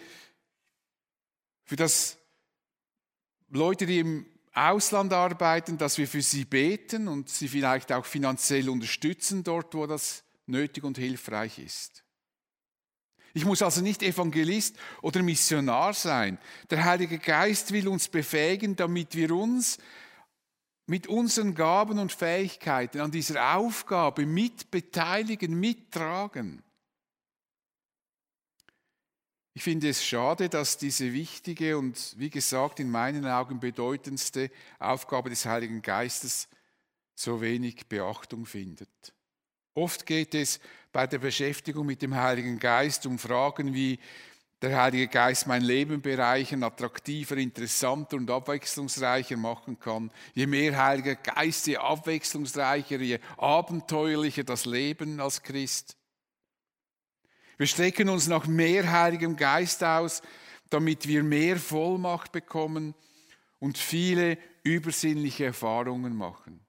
für 1.64 1.76
das 1.76 2.18
Leute, 3.48 3.86
die 3.86 4.00
im 4.00 4.26
Ausland 4.52 5.14
arbeiten, 5.14 5.78
dass 5.78 5.96
wir 5.96 6.06
für 6.06 6.20
sie 6.20 6.44
beten 6.44 7.08
und 7.08 7.30
sie 7.30 7.48
vielleicht 7.48 7.90
auch 7.92 8.04
finanziell 8.04 8.68
unterstützen 8.68 9.42
dort, 9.42 9.74
wo 9.74 9.86
das 9.86 10.22
nötig 10.46 10.84
und 10.84 10.98
hilfreich 10.98 11.58
ist. 11.58 12.04
Ich 13.32 13.44
muss 13.44 13.62
also 13.62 13.80
nicht 13.80 14.02
Evangelist 14.02 14.76
oder 15.02 15.22
Missionar 15.22 15.94
sein. 15.94 16.38
Der 16.68 16.84
Heilige 16.84 17.18
Geist 17.18 17.72
will 17.72 17.88
uns 17.88 18.08
befähigen, 18.08 18.76
damit 18.76 19.14
wir 19.14 19.30
uns 19.30 19.78
mit 20.86 21.06
unseren 21.06 21.54
Gaben 21.54 22.00
und 22.00 22.10
Fähigkeiten 22.10 23.00
an 23.00 23.12
dieser 23.12 23.56
Aufgabe 23.56 24.26
mitbeteiligen, 24.26 25.54
mittragen. 25.54 26.62
Ich 29.52 29.62
finde 29.62 29.88
es 29.88 30.04
schade, 30.04 30.48
dass 30.48 30.78
diese 30.78 31.12
wichtige 31.12 31.78
und, 31.78 32.14
wie 32.18 32.30
gesagt, 32.30 32.80
in 32.80 32.90
meinen 32.90 33.26
Augen 33.26 33.60
bedeutendste 33.60 34.50
Aufgabe 34.78 35.30
des 35.30 35.44
Heiligen 35.44 35.82
Geistes 35.82 36.48
so 37.14 37.40
wenig 37.40 37.86
Beachtung 37.86 38.46
findet. 38.46 38.88
Oft 39.74 40.06
geht 40.06 40.34
es 40.34 40.60
bei 40.92 41.06
der 41.06 41.18
Beschäftigung 41.18 41.86
mit 41.86 42.02
dem 42.02 42.14
Heiligen 42.14 42.58
Geist 42.58 43.06
um 43.06 43.18
Fragen 43.18 43.74
wie 43.74 43.98
der 44.62 44.76
Heilige 44.82 45.08
Geist 45.08 45.46
mein 45.46 45.62
Leben 45.62 46.02
bereichern, 46.02 46.62
attraktiver, 46.62 47.36
interessanter 47.36 48.16
und 48.16 48.30
abwechslungsreicher 48.30 49.38
machen 49.38 49.78
kann. 49.78 50.10
Je 50.34 50.46
mehr 50.46 50.76
Heiliger 50.76 51.14
Geist, 51.14 51.66
je 51.66 51.78
abwechslungsreicher, 51.78 53.00
je 53.00 53.20
abenteuerlicher 53.38 54.44
das 54.44 54.66
Leben 54.66 55.20
als 55.20 55.42
Christ. 55.42 55.96
Wir 57.56 57.66
strecken 57.66 58.08
uns 58.08 58.26
nach 58.26 58.46
mehr 58.46 58.90
Heiligem 58.90 59.36
Geist 59.36 59.82
aus, 59.82 60.22
damit 60.68 61.08
wir 61.08 61.22
mehr 61.22 61.56
Vollmacht 61.56 62.32
bekommen 62.32 62.94
und 63.58 63.78
viele 63.78 64.38
übersinnliche 64.62 65.46
Erfahrungen 65.46 66.16
machen. 66.16 66.64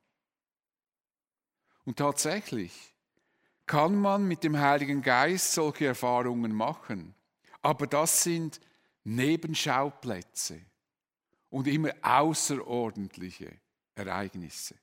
Und 1.84 1.98
tatsächlich 1.98 2.91
kann 3.72 3.96
man 3.96 4.28
mit 4.28 4.44
dem 4.44 4.60
Heiligen 4.60 5.02
Geist 5.02 5.54
solche 5.54 5.86
Erfahrungen 5.86 6.52
machen, 6.52 7.16
aber 7.62 7.88
das 7.88 8.22
sind 8.22 8.60
Nebenschauplätze 9.06 10.60
und 11.50 11.70
immer 11.70 11.92
außerordentliche 12.02 13.50
Ereignisse. 13.96 14.76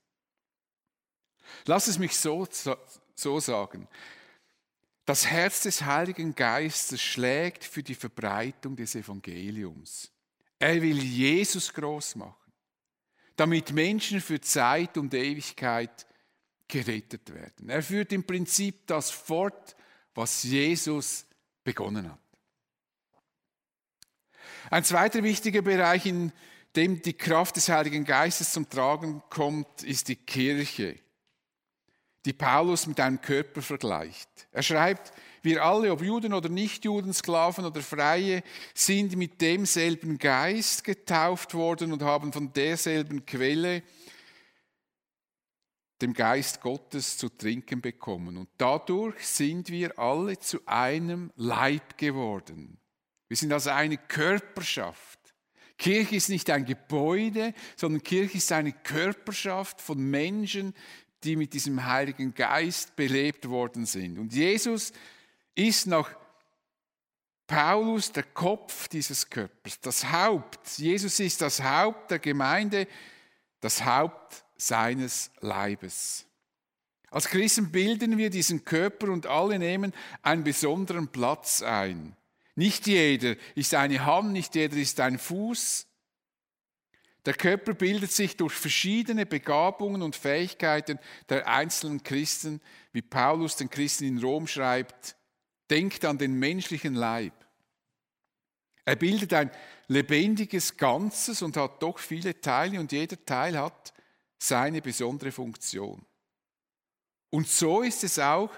Lass 1.65 1.85
es 1.85 1.99
mich 1.99 2.17
so, 2.17 2.47
so 3.13 3.39
sagen. 3.39 3.87
Das 5.05 5.27
Herz 5.27 5.61
des 5.61 5.83
Heiligen 5.83 6.33
Geistes 6.33 6.99
schlägt 6.99 7.65
für 7.65 7.83
die 7.83 7.93
Verbreitung 7.93 8.75
des 8.75 8.95
Evangeliums. 8.95 10.11
Er 10.57 10.81
will 10.81 10.97
Jesus 10.97 11.71
groß 11.71 12.15
machen, 12.15 12.51
damit 13.35 13.71
Menschen 13.71 14.19
für 14.19 14.41
Zeit 14.41 14.97
und 14.97 15.13
Ewigkeit 15.13 16.07
gerettet 16.69 17.33
werden. 17.33 17.67
Er 17.67 17.83
führt 17.83 18.13
im 18.13 18.23
Prinzip 18.23 18.87
das 18.87 19.11
fort, 19.11 19.75
was 20.15 20.43
Jesus 20.43 21.25
begonnen 21.63 22.09
hat. 22.09 22.19
Ein 24.71 24.83
zweiter 24.83 25.23
wichtiger 25.23 25.61
Bereich, 25.61 26.05
in 26.05 26.31
dem 26.75 27.01
die 27.01 27.13
Kraft 27.13 27.55
des 27.55 27.69
Heiligen 27.69 28.05
Geistes 28.05 28.53
zum 28.53 28.69
Tragen 28.69 29.21
kommt, 29.29 29.83
ist 29.83 30.07
die 30.07 30.15
Kirche, 30.15 30.99
die 32.25 32.33
Paulus 32.33 32.85
mit 32.85 32.99
einem 32.99 33.19
Körper 33.19 33.61
vergleicht. 33.61 34.29
Er 34.51 34.61
schreibt, 34.61 35.11
wir 35.41 35.63
alle, 35.63 35.91
ob 35.91 36.01
Juden 36.01 36.33
oder 36.33 36.49
Nichtjuden, 36.49 37.13
Sklaven 37.13 37.65
oder 37.65 37.81
Freie, 37.81 38.43
sind 38.73 39.15
mit 39.15 39.41
demselben 39.41 40.17
Geist 40.17 40.83
getauft 40.83 41.53
worden 41.53 41.93
und 41.93 42.03
haben 42.03 42.33
von 42.33 42.51
derselben 42.51 43.25
Quelle 43.25 43.83
dem 46.01 46.13
Geist 46.13 46.61
Gottes 46.61 47.17
zu 47.17 47.29
trinken 47.29 47.81
bekommen. 47.81 48.37
Und 48.37 48.49
dadurch 48.57 49.27
sind 49.27 49.69
wir 49.69 49.99
alle 49.99 50.39
zu 50.39 50.59
einem 50.65 51.31
Leib 51.35 51.97
geworden. 51.97 52.77
Wir 53.27 53.37
sind 53.37 53.51
also 53.51 53.69
eine 53.69 53.97
Körperschaft. 53.97 55.19
Kirche 55.77 56.15
ist 56.15 56.29
nicht 56.29 56.49
ein 56.49 56.65
Gebäude, 56.65 57.53
sondern 57.75 58.03
Kirche 58.03 58.37
ist 58.37 58.51
eine 58.51 58.73
Körperschaft 58.73 59.81
von 59.81 59.97
Menschen, 59.97 60.73
die 61.23 61.35
mit 61.35 61.53
diesem 61.53 61.85
Heiligen 61.85 62.33
Geist 62.33 62.95
belebt 62.95 63.47
worden 63.49 63.85
sind. 63.85 64.17
Und 64.19 64.33
Jesus 64.33 64.91
ist 65.55 65.87
nach 65.87 66.09
Paulus 67.47 68.11
der 68.11 68.23
Kopf 68.23 68.87
dieses 68.87 69.29
Körpers, 69.29 69.79
das 69.81 70.11
Haupt. 70.11 70.77
Jesus 70.77 71.19
ist 71.19 71.41
das 71.41 71.63
Haupt 71.63 72.11
der 72.11 72.19
Gemeinde, 72.19 72.87
das 73.59 73.83
Haupt 73.83 74.45
seines 74.59 75.31
Leibes. 75.39 76.25
Als 77.11 77.27
Christen 77.27 77.71
bilden 77.71 78.17
wir 78.17 78.29
diesen 78.29 78.65
Körper 78.65 79.09
und 79.09 79.25
alle 79.25 79.57
nehmen 79.57 79.93
einen 80.21 80.43
besonderen 80.43 81.07
Platz 81.07 81.63
ein. 81.63 82.15
Nicht 82.55 82.85
jeder 82.87 83.35
ist 83.55 83.73
eine 83.73 84.05
Hand, 84.05 84.33
nicht 84.33 84.53
jeder 84.53 84.77
ist 84.77 84.99
ein 84.99 85.17
Fuß. 85.17 85.87
Der 87.25 87.33
Körper 87.33 87.73
bildet 87.73 88.11
sich 88.11 88.37
durch 88.37 88.53
verschiedene 88.53 89.25
Begabungen 89.25 90.01
und 90.01 90.15
Fähigkeiten 90.15 90.99
der 91.29 91.47
einzelnen 91.47 92.03
Christen, 92.03 92.61
wie 92.91 93.01
Paulus 93.01 93.55
den 93.55 93.69
Christen 93.69 94.05
in 94.05 94.19
Rom 94.19 94.47
schreibt, 94.47 95.15
denkt 95.69 96.05
an 96.05 96.17
den 96.17 96.33
menschlichen 96.33 96.95
Leib. 96.95 97.33
Er 98.85 98.95
bildet 98.95 99.33
ein 99.33 99.51
lebendiges 99.87 100.77
Ganzes 100.77 101.41
und 101.41 101.57
hat 101.57 101.81
doch 101.81 101.99
viele 101.99 102.39
Teile 102.39 102.79
und 102.79 102.91
jeder 102.91 103.23
Teil 103.25 103.57
hat 103.57 103.93
seine 104.39 104.81
besondere 104.81 105.31
Funktion. 105.31 106.03
Und 107.29 107.47
so 107.47 107.81
ist 107.81 108.03
es 108.03 108.17
auch 108.17 108.51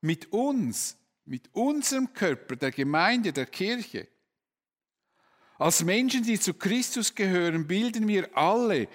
mit 0.00 0.32
uns, 0.32 0.96
mit 1.24 1.52
unserem 1.54 2.12
Körper, 2.12 2.56
der 2.56 2.70
Gemeinde, 2.70 3.32
der 3.32 3.46
Kirche. 3.46 4.06
Als 5.58 5.82
Menschen, 5.82 6.22
die 6.22 6.38
zu 6.38 6.54
Christus 6.54 7.14
gehören, 7.14 7.66
bilden 7.66 8.06
wir 8.06 8.36
alle 8.36 8.88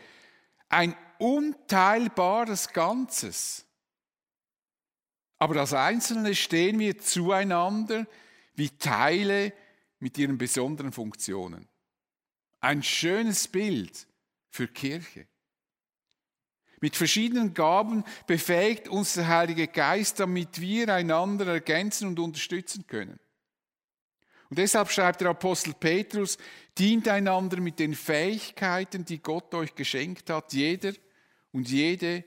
ein 0.70 0.96
unteilbares 1.18 2.70
Ganzes. 2.70 3.66
Aber 5.40 5.60
als 5.60 5.74
Einzelne 5.74 6.36
stehen 6.36 6.80
wir 6.80 6.98
zueinander 7.00 8.06
wie 8.56 8.70
Teile 8.70 9.54
mit 10.00 10.18
ihren 10.18 10.38
besonderen 10.38 10.92
Funktionen. 10.92 11.68
Ein 12.60 12.84
schönes 12.84 13.48
Bild 13.48 14.08
für 14.50 14.68
Kirche. 14.68 15.28
Mit 16.80 16.96
verschiedenen 16.96 17.54
Gaben 17.54 18.04
befähigt 18.28 18.88
uns 18.88 19.14
der 19.14 19.28
Heilige 19.28 19.68
Geist, 19.68 20.20
damit 20.20 20.62
wir 20.62 20.94
einander 20.94 21.48
ergänzen 21.48 22.10
und 22.10 22.20
unterstützen 22.20 22.86
können. 22.86 23.20
Und 24.50 24.60
deshalb 24.60 24.92
schreibt 24.92 25.22
der 25.22 25.30
Apostel 25.30 25.74
Petrus, 25.74 26.38
dient 26.78 27.08
einander 27.08 27.60
mit 27.60 27.80
den 27.80 27.96
Fähigkeiten, 27.96 29.04
die 29.04 29.22
Gott 29.22 29.54
euch 29.54 29.76
geschenkt 29.76 30.30
hat, 30.30 30.54
jeder 30.54 30.94
und 31.52 31.68
jede 31.68 32.24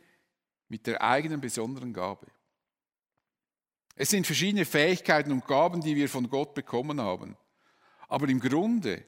mit 0.68 0.86
der 0.86 1.00
eigenen 1.02 1.40
besonderen 1.40 1.92
Gabe. 1.92 2.26
Es 3.94 4.10
sind 4.10 4.26
verschiedene 4.26 4.64
Fähigkeiten 4.64 5.32
und 5.32 5.46
Gaben, 5.46 5.80
die 5.80 5.96
wir 5.96 6.08
von 6.08 6.28
Gott 6.28 6.54
bekommen 6.54 7.00
haben. 7.00 7.36
Aber 8.08 8.28
im 8.28 8.40
Grunde 8.40 9.04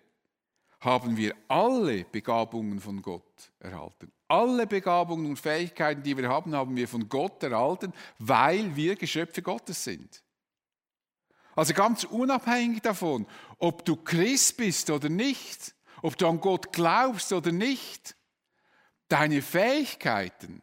haben 0.83 1.17
wir 1.17 1.37
alle 1.47 2.05
Begabungen 2.05 2.81
von 2.81 3.03
Gott 3.03 3.53
erhalten. 3.61 4.11
Alle 4.27 4.67
Begabungen 4.67 5.27
und 5.27 5.39
Fähigkeiten, 5.39 6.03
die 6.03 6.17
wir 6.17 6.29
haben, 6.29 6.57
haben 6.57 6.75
wir 6.75 6.89
von 6.89 7.09
Gott 7.09 7.41
erhalten, 7.43 7.93
weil 8.19 8.75
wir 8.75 8.97
Geschöpfe 8.97 9.43
Gottes 9.43 9.85
sind. 9.85 10.25
Also 11.55 11.73
ganz 11.73 12.03
unabhängig 12.03 12.83
davon, 12.83 13.27
ob 13.59 13.85
du 13.85 13.95
Christ 13.95 14.57
bist 14.57 14.91
oder 14.91 15.09
nicht, 15.09 15.73
ob 16.03 16.19
du 16.19 16.27
an 16.27 16.41
Gott 16.41 16.73
glaubst 16.73 17.33
oder 17.33 17.53
nicht, 17.53 18.17
deine 19.07 19.41
Fähigkeiten, 19.41 20.63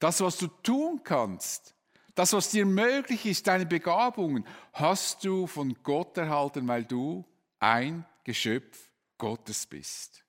das, 0.00 0.20
was 0.22 0.38
du 0.38 0.48
tun 0.48 1.02
kannst, 1.04 1.76
das, 2.16 2.32
was 2.32 2.50
dir 2.50 2.66
möglich 2.66 3.26
ist, 3.26 3.46
deine 3.46 3.66
Begabungen, 3.66 4.44
hast 4.72 5.24
du 5.24 5.46
von 5.46 5.76
Gott 5.84 6.18
erhalten, 6.18 6.66
weil 6.66 6.84
du 6.84 7.24
ein 7.60 8.04
Geschöpf 8.24 8.91
Gottes 9.22 9.66
bist. 9.66 10.24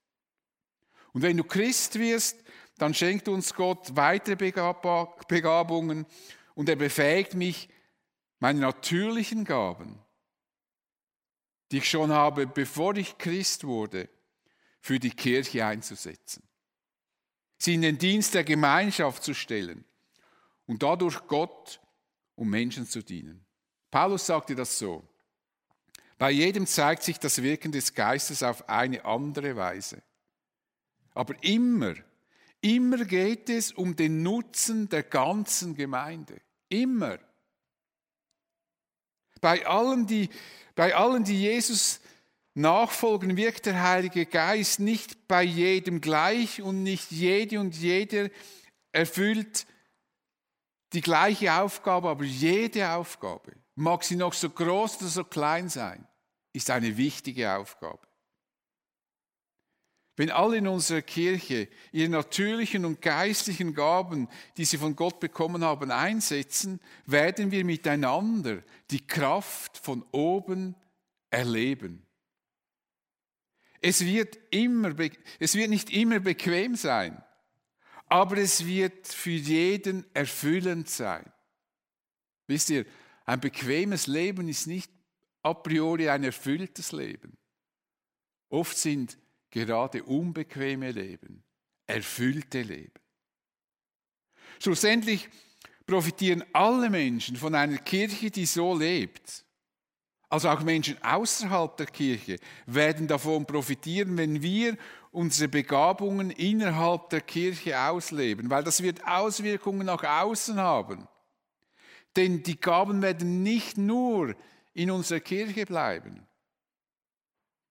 Und 1.14 1.24
wenn 1.24 1.36
du 1.36 1.44
Christ 1.44 1.98
wirst, 1.98 2.38
dann 2.78 2.94
schenkt 2.94 3.28
uns 3.28 3.56
Gott 3.56 3.96
weitere 3.96 4.36
Begabungen 4.36 6.06
und 6.54 6.70
er 6.70 6.76
befähigt 6.76 7.34
mich, 7.34 7.70
meine 8.38 8.60
natürlichen 8.60 9.46
Gaben, 9.46 10.00
die 11.72 11.80
ich 11.80 11.90
schon 11.90 12.12
habe, 12.12 12.46
bevor 12.46 12.96
ich 12.96 13.18
Christ 13.18 13.64
wurde, 13.64 14.10
für 14.80 15.00
die 15.00 15.10
Kirche 15.10 15.66
einzusetzen. 15.66 16.44
Sie 17.58 17.74
in 17.74 17.82
den 17.82 17.98
Dienst 17.98 18.36
der 18.36 18.44
Gemeinschaft 18.44 19.24
zu 19.24 19.34
stellen 19.34 19.86
und 20.68 20.84
dadurch 20.84 21.26
Gott 21.26 21.82
und 22.36 22.50
Menschen 22.50 22.86
zu 22.86 23.02
dienen. 23.02 23.44
Paulus 23.90 24.28
sagte 24.28 24.54
das 24.54 24.78
so. 24.78 25.04
Bei 26.24 26.32
jedem 26.32 26.66
zeigt 26.66 27.04
sich 27.04 27.20
das 27.20 27.42
Wirken 27.42 27.74
des 27.74 27.96
Geistes 27.96 28.44
auf 28.44 28.70
eine 28.70 29.04
andere 29.04 29.58
Weise. 29.58 30.02
Aber 31.14 31.36
immer, 31.44 31.96
immer 32.62 33.04
geht 33.04 33.50
es 33.50 33.74
um 33.74 33.98
den 33.98 34.24
Nutzen 34.24 34.88
der 34.88 35.04
ganzen 35.04 35.76
Gemeinde. 35.76 36.40
Immer. 36.70 37.20
Bei 39.42 39.68
allen, 39.68 40.08
die 40.08 40.30
Bei 40.76 40.96
allen, 40.96 41.26
die 41.26 41.42
Jesus 41.42 42.00
nachfolgen, 42.54 43.36
wirkt 43.36 43.66
der 43.66 43.84
Heilige 43.84 44.26
Geist 44.26 44.80
nicht 44.80 45.28
bei 45.28 45.44
jedem 45.44 46.00
gleich 46.00 46.62
und 46.62 46.84
nicht 46.84 47.12
jede 47.12 47.60
und 47.60 47.76
jeder 47.76 48.30
erfüllt 48.94 49.68
die 50.94 51.02
gleiche 51.02 51.54
Aufgabe, 51.54 52.08
aber 52.08 52.24
jede 52.24 52.92
Aufgabe, 52.92 53.58
mag 53.76 54.06
sie 54.06 54.16
noch 54.16 54.32
so 54.32 54.50
groß 54.50 55.02
oder 55.02 55.10
so 55.10 55.26
klein 55.26 55.68
sein, 55.68 56.08
ist 56.54 56.70
eine 56.70 56.96
wichtige 56.96 57.54
Aufgabe. 57.54 58.08
Wenn 60.16 60.30
alle 60.30 60.58
in 60.58 60.68
unserer 60.68 61.02
Kirche 61.02 61.68
ihre 61.92 62.10
natürlichen 62.10 62.86
und 62.86 63.02
geistlichen 63.02 63.74
Gaben, 63.74 64.30
die 64.58 64.66
sie 64.66 64.78
von 64.78 64.96
Gott 64.96 65.20
bekommen 65.20 65.64
haben, 65.64 65.90
einsetzen, 65.90 66.80
werden 67.08 67.50
wir 67.50 67.66
miteinander 67.66 68.62
die 68.92 69.06
Kraft 69.06 69.80
von 69.80 70.06
oben 70.12 70.76
erleben. 71.32 72.06
Es 73.82 74.06
wird, 74.06 74.38
immer, 74.52 74.94
es 75.40 75.56
wird 75.56 75.70
nicht 75.72 75.90
immer 75.90 76.20
bequem 76.20 76.76
sein, 76.76 77.22
aber 78.06 78.38
es 78.38 78.68
wird 78.68 79.08
für 79.08 79.32
jeden 79.32 80.06
erfüllend 80.14 80.88
sein. 80.90 81.26
Wisst 82.46 82.70
ihr, 82.70 82.86
ein 83.26 83.40
bequemes 83.40 84.06
Leben 84.06 84.48
ist 84.48 84.68
nicht 84.68 84.92
a 85.44 85.54
priori 85.54 86.10
ein 86.10 86.24
erfülltes 86.24 86.92
Leben. 86.92 87.38
Oft 88.50 88.78
sind 88.78 89.18
gerade 89.52 90.04
unbequeme 90.04 90.92
Leben, 90.92 91.44
erfüllte 91.86 92.62
Leben. 92.62 92.92
Schlussendlich 94.60 95.30
profitieren 95.86 96.44
alle 96.54 96.90
Menschen 96.90 97.36
von 97.36 97.54
einer 97.54 97.78
Kirche, 97.78 98.32
die 98.32 98.46
so 98.46 98.78
lebt. 98.78 99.46
Also 100.30 100.50
auch 100.50 100.62
Menschen 100.62 100.98
außerhalb 101.04 101.78
der 101.78 101.86
Kirche 101.86 102.38
werden 102.66 103.08
davon 103.08 103.46
profitieren, 103.46 104.18
wenn 104.18 104.42
wir 104.42 104.78
unsere 105.12 105.48
Begabungen 105.48 106.32
innerhalb 106.32 107.12
der 107.12 107.22
Kirche 107.22 107.80
ausleben, 107.80 108.50
weil 108.50 108.64
das 108.64 108.82
wird 108.82 109.06
Auswirkungen 109.06 109.86
nach 109.86 110.04
außen 110.04 110.58
haben. 110.58 111.08
Denn 112.16 112.42
die 112.42 112.60
Gaben 112.60 113.02
werden 113.04 113.44
nicht 113.44 113.78
nur 113.78 114.36
in 114.74 114.92
unserer 114.92 115.20
Kirche 115.20 115.66
bleiben. 115.66 116.26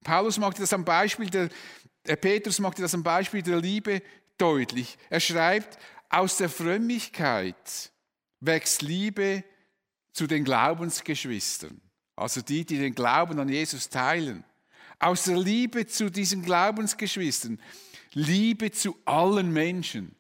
Paulus 0.05 0.39
machte 0.39 0.61
das 0.61 0.73
am 0.73 0.85
Beispiel 0.85 1.31
der, 1.31 1.49
der 2.07 2.17
Petrus 2.17 2.59
machte 2.59 2.83
das 2.83 2.95
am 2.95 3.03
Beispiel 3.03 3.43
der 3.43 3.61
Liebe 3.61 4.03
deutlich. 4.39 4.99
Er 5.11 5.21
schreibt, 5.21 5.79
aus 6.09 6.37
der 6.37 6.49
Frömmigkeit 6.49 7.93
wächst 8.41 8.83
Liebe 8.83 9.45
zu 10.13 10.27
den 10.27 10.45
Glaubensgeschwistern, 10.45 11.81
also 12.17 12.43
die, 12.43 12.65
die 12.65 12.79
den 12.79 12.95
Glauben 12.95 13.39
an 13.39 13.49
Jesus 13.49 13.89
teilen. 13.89 14.45
Aus 14.99 15.25
der 15.25 15.37
Liebe 15.37 15.87
zu 15.87 16.11
diesen 16.11 16.43
Glaubensgeschwistern, 16.43 17.61
Liebe 18.13 18.71
zu 18.71 18.97
allen 19.05 19.53
Menschen. 19.53 20.15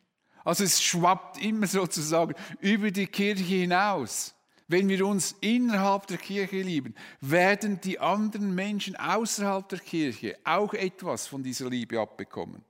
Also 0.44 0.64
es 0.64 0.82
schwappt 0.82 1.38
immer 1.42 1.66
sozusagen 1.68 2.34
über 2.60 2.90
die 2.90 3.06
Kirche 3.06 3.42
hinaus. 3.42 4.34
Wenn 4.68 4.88
wir 4.88 5.06
uns 5.06 5.32
innerhalb 5.40 6.06
der 6.06 6.18
Kirche 6.18 6.62
lieben, 6.62 6.94
werden 7.20 7.80
die 7.80 7.98
anderen 7.98 8.54
Menschen 8.54 8.96
außerhalb 8.96 9.68
der 9.68 9.80
Kirche 9.80 10.38
auch 10.44 10.74
etwas 10.74 11.26
von 11.26 11.42
dieser 11.42 11.68
Liebe 11.68 12.00
abbekommen. 12.00 12.64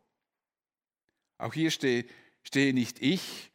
Auch 1.39 1.55
hier 1.55 1.71
stehe, 1.71 2.07
stehe 2.43 2.73
nicht 2.73 3.01
ich 3.03 3.51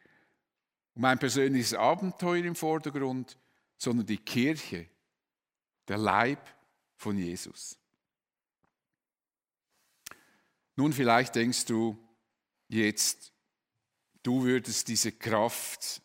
und 0.93 1.01
mein 1.01 1.19
persönliches 1.19 1.73
Abenteuer 1.73 2.43
im 2.43 2.55
Vordergrund, 2.55 3.37
sondern 3.77 4.05
die 4.05 4.17
Kirche, 4.17 4.87
der 5.87 5.97
Leib 5.97 6.53
von 6.95 7.17
Jesus. 7.17 7.77
Nun, 10.75 10.93
vielleicht 10.93 11.35
denkst 11.35 11.65
du 11.65 11.97
jetzt, 12.67 13.33
du 14.23 14.43
würdest 14.43 14.87
diese 14.87 15.11
Kraft 15.11 16.01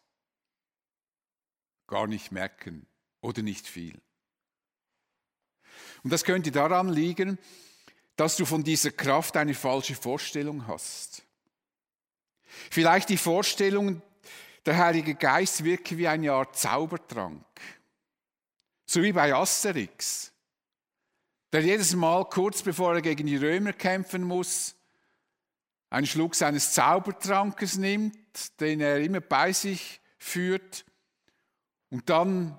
gar 1.93 2.07
nicht 2.07 2.33
merken 2.33 2.87
oder 3.21 3.43
nicht 3.43 3.69
viel. 3.69 4.01
Und 6.03 6.11
das 6.11 6.25
könnte 6.25 6.51
daran 6.51 6.89
liegen, 6.89 7.39
dass 8.17 8.37
du 8.37 8.47
von 8.47 8.65
dieser 8.65 8.93
Kraft 8.93 9.37
eine 9.37 9.53
falsche 9.53 9.95
Vorstellung 9.95 10.67
hast. 10.67 11.23
Vielleicht 12.71 13.11
die 13.11 13.19
Vorstellung, 13.19 14.01
der 14.65 14.79
Heilige 14.79 15.15
Geist 15.15 15.65
wirke 15.65 15.99
wie 15.99 16.09
eine 16.09 16.33
Art 16.33 16.57
Zaubertrank. 16.57 17.45
So 18.87 19.03
wie 19.03 19.13
bei 19.13 19.35
Asterix, 19.35 20.33
der 21.53 21.61
jedes 21.61 21.95
Mal 21.95 22.25
kurz 22.25 22.63
bevor 22.63 22.95
er 22.95 23.03
gegen 23.03 23.27
die 23.27 23.37
Römer 23.37 23.75
kämpfen 23.75 24.23
muss, 24.23 24.77
einen 25.91 26.07
Schluck 26.07 26.37
seines 26.37 26.73
Zaubertrankes 26.73 27.77
nimmt, 27.77 28.59
den 28.63 28.81
er 28.81 28.99
immer 28.99 29.21
bei 29.21 29.53
sich 29.53 30.01
führt 30.17 30.87
und 31.93 32.09
dann 32.09 32.59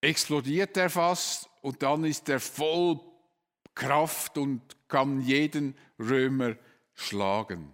explodiert 0.00 0.76
er 0.76 0.88
fast 0.88 1.50
und 1.62 1.82
dann 1.82 2.04
ist 2.04 2.28
er 2.28 2.38
voll 2.38 3.00
Kraft 3.74 4.38
und 4.38 4.62
kann 4.86 5.20
jeden 5.20 5.76
Römer 5.98 6.54
schlagen. 6.94 7.72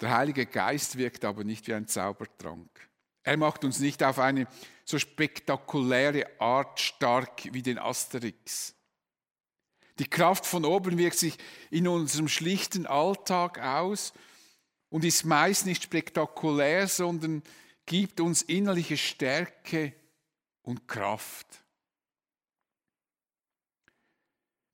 Der 0.00 0.16
Heilige 0.16 0.46
Geist 0.46 0.96
wirkt 0.96 1.26
aber 1.26 1.44
nicht 1.44 1.66
wie 1.66 1.74
ein 1.74 1.86
Zaubertrank. 1.86 2.70
Er 3.24 3.36
macht 3.36 3.62
uns 3.62 3.78
nicht 3.78 4.02
auf 4.02 4.18
eine 4.18 4.46
so 4.86 4.98
spektakuläre 4.98 6.40
Art 6.40 6.80
stark 6.80 7.52
wie 7.52 7.60
den 7.60 7.78
Asterix. 7.78 8.74
Die 9.98 10.08
Kraft 10.08 10.46
von 10.46 10.64
oben 10.64 10.96
wirkt 10.96 11.18
sich 11.18 11.36
in 11.70 11.86
unserem 11.86 12.28
schlichten 12.28 12.86
Alltag 12.86 13.58
aus 13.58 14.14
und 14.88 15.04
ist 15.04 15.26
meist 15.26 15.66
nicht 15.66 15.82
spektakulär, 15.82 16.88
sondern 16.88 17.42
gibt 17.90 18.20
uns 18.20 18.42
innerliche 18.42 18.96
Stärke 18.96 19.92
und 20.62 20.86
Kraft. 20.86 21.64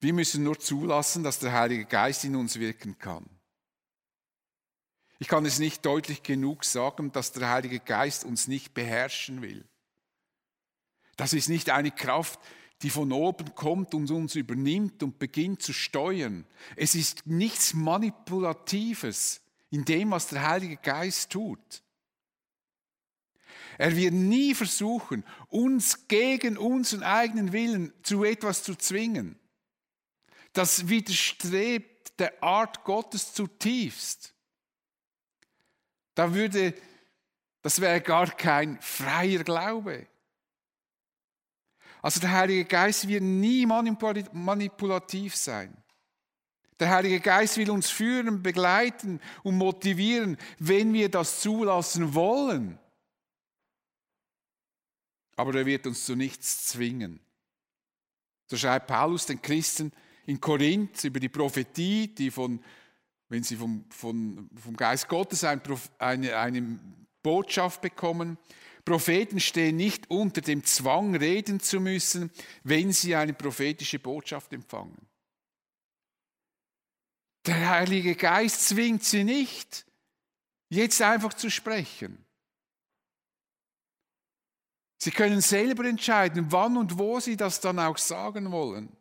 Wir 0.01 0.13
müssen 0.13 0.45
nur 0.45 0.59
zulassen, 0.59 1.23
dass 1.25 1.39
der 1.39 1.55
Heilige 1.55 1.87
Geist 1.87 2.25
in 2.25 2.37
uns 2.37 2.59
wirken 2.59 2.99
kann. 2.99 3.25
Ich 5.19 5.29
kann 5.29 5.47
es 5.47 5.59
nicht 5.59 5.87
deutlich 5.87 6.25
genug 6.25 6.67
sagen, 6.67 7.11
dass 7.11 7.33
der 7.33 7.49
Heilige 7.49 7.81
Geist 7.81 8.27
uns 8.27 8.49
nicht 8.49 8.75
beherrschen 8.75 9.41
will. 9.41 9.65
Das 11.17 11.33
ist 11.33 11.49
nicht 11.49 11.71
eine 11.71 11.93
Kraft, 11.93 12.39
die 12.83 12.91
von 12.91 13.11
oben 13.13 13.55
kommt 13.55 13.95
und 13.95 14.11
uns 14.11 14.35
übernimmt 14.35 15.03
und 15.03 15.19
beginnt 15.19 15.63
zu 15.63 15.73
steuern. 15.73 16.45
Es 16.77 16.95
ist 16.95 17.27
nichts 17.27 17.73
Manipulatives 17.73 19.41
in 19.71 19.87
dem, 19.87 20.11
was 20.11 20.27
der 20.27 20.47
Heilige 20.47 20.77
Geist 20.77 21.31
tut. 21.31 21.83
Er 23.79 23.95
wird 23.95 24.15
nie 24.15 24.55
versuchen, 24.55 25.25
uns 25.49 26.09
gegen 26.09 26.57
unseren 26.57 27.03
eigenen 27.03 27.53
Willen 27.53 27.93
zu 28.03 28.25
etwas 28.25 28.63
zu 28.63 28.75
zwingen. 28.75 29.39
Das 30.53 30.89
widerstrebt 30.89 32.19
der 32.19 32.43
Art 32.43 32.85
Gottes 32.85 33.35
zutiefst. 33.35 34.35
Da 36.15 36.33
würde, 36.33 36.75
das 37.61 37.81
wäre 37.81 38.01
gar 38.01 38.31
kein 38.31 38.81
freier 38.81 39.45
Glaube. 39.45 40.07
Also 42.01 42.21
der 42.21 42.33
Heilige 42.33 42.65
Geist 42.65 43.07
wird 43.09 43.23
nie 43.23 43.67
manipulativ 43.67 45.37
sein. 45.37 45.77
Der 46.79 46.91
Heilige 46.91 47.21
Geist 47.21 47.59
will 47.59 47.71
uns 47.71 47.91
führen, 47.91 48.43
begleiten 48.43 49.21
und 49.43 49.57
motivieren, 49.57 50.39
wenn 50.59 50.93
wir 50.95 51.11
das 51.11 51.41
zulassen 51.41 52.15
wollen 52.15 52.79
aber 55.37 55.55
er 55.55 55.67
wird 55.67 55.87
uns 55.87 56.05
zu 56.05 56.17
nichts 56.17 56.67
zwingen. 56.67 57.21
So 58.49 58.57
schreibt 58.57 58.87
Paulus 58.87 59.27
den 59.27 59.43
Christen 59.43 59.93
in 60.27 60.41
Korinth 60.41 61.05
über 61.05 61.21
die 61.21 61.29
Prophetie, 61.29 62.09
die 62.09 62.31
von, 62.31 62.63
wenn 63.29 63.43
sie 63.43 63.57
vom, 63.57 63.85
von, 63.91 64.51
vom 64.57 64.77
Geist 64.77 65.09
Gottes 65.09 65.45
ein, 65.45 65.61
eine, 65.99 66.37
eine 66.37 66.79
Botschaft 67.23 67.81
bekommen, 67.81 68.39
Propheten 68.85 69.41
stehen 69.41 69.77
nicht 69.77 70.09
unter 70.11 70.41
dem 70.41 70.65
Zwang, 70.65 71.17
reden 71.17 71.59
zu 71.59 71.81
müssen, 71.81 72.31
wenn 72.63 72.93
sie 72.93 73.17
eine 73.17 73.35
prophetische 73.35 73.99
Botschaft 73.99 74.53
empfangen. 74.53 74.97
Der 77.47 77.69
Heilige 77.69 78.15
Geist 78.15 78.69
zwingt 78.69 79.03
sie 79.03 79.25
nicht, 79.25 79.87
jetzt 80.69 81.03
einfach 81.03 81.35
zu 81.35 81.51
sprechen. 81.51 82.26
Sie 84.99 85.11
können 85.11 85.41
selber 85.41 85.85
entscheiden, 85.85 86.47
wann 86.51 86.77
und 86.77 86.99
wo 86.99 87.21
sie 87.21 87.37
das 87.37 87.61
dann 87.61 87.79
auch 87.79 87.99
sagen 87.99 88.51
wollen. 88.51 88.97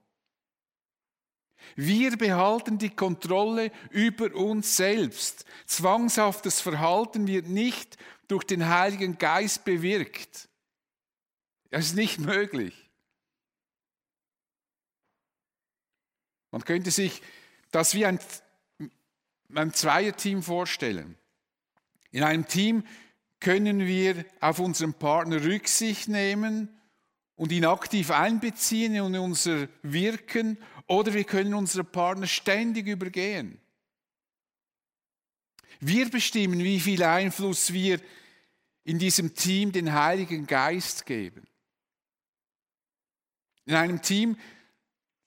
Wir 1.76 2.18
behalten 2.18 2.78
die 2.78 2.96
Kontrolle 2.96 3.72
über 3.90 4.34
uns 4.36 4.78
selbst. 4.78 5.46
Zwangshaftes 5.66 6.62
Verhalten 6.62 7.28
wird 7.28 7.48
nicht 7.48 7.98
durch 8.28 8.44
den 8.44 8.68
Heiligen 8.68 9.18
Geist 9.18 9.66
bewirkt. 9.66 10.50
Das 11.72 11.86
ist 11.86 11.96
nicht 11.96 12.20
möglich. 12.20 12.74
Man 16.52 16.64
könnte 16.64 16.92
sich 16.92 17.22
das 17.72 17.96
wie 17.96 18.06
ein, 18.06 18.20
ein 19.54 19.74
Zweierteam 19.74 20.42
vorstellen. 20.42 21.18
In 22.12 22.24
einem 22.24 22.48
Team 22.48 22.86
können 23.46 23.86
wir 23.86 24.26
auf 24.40 24.58
unseren 24.58 24.96
Partner 24.96 25.44
Rücksicht 25.44 26.08
nehmen 26.08 26.68
und 27.36 27.52
ihn 27.52 27.64
aktiv 27.64 28.10
einbeziehen 28.10 28.96
in 28.96 29.16
unser 29.16 29.68
Wirken 29.84 30.58
oder 30.88 31.14
wir 31.14 31.26
können 31.26 31.54
unseren 31.54 31.86
Partner 31.86 32.26
ständig 32.26 32.88
übergehen. 32.88 33.62
Wir 35.80 36.10
bestimmen, 36.10 36.58
wie 36.58 36.80
viel 36.80 37.04
Einfluss 37.04 37.72
wir 37.72 38.02
in 38.84 38.98
diesem 38.98 39.36
Team 39.36 39.72
den 39.72 39.94
Heiligen 39.94 40.48
Geist 40.48 41.06
geben. 41.06 41.48
In 43.66 43.76
einem 43.76 44.02
Team, 44.02 44.40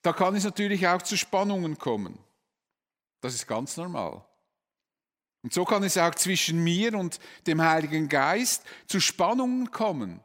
da 0.03 0.13
kann 0.13 0.35
es 0.35 0.43
natürlich 0.43 0.89
auch 0.89 1.03
zu 1.03 1.17
Spannungen 1.17 1.79
kommen. 1.79 2.19
Das 3.21 3.37
ist 3.37 3.47
ganz 3.47 3.77
normal. 3.77 4.28
Und 5.43 5.53
so 5.53 5.65
kann 5.65 5.83
es 5.83 5.97
auch 5.97 6.15
zwischen 6.15 6.63
mir 6.63 6.95
und 6.95 7.21
dem 7.47 7.63
Heiligen 7.63 8.09
Geist 8.09 8.65
zu 8.87 9.01
Spannungen 9.01 9.71
kommen, 9.71 10.21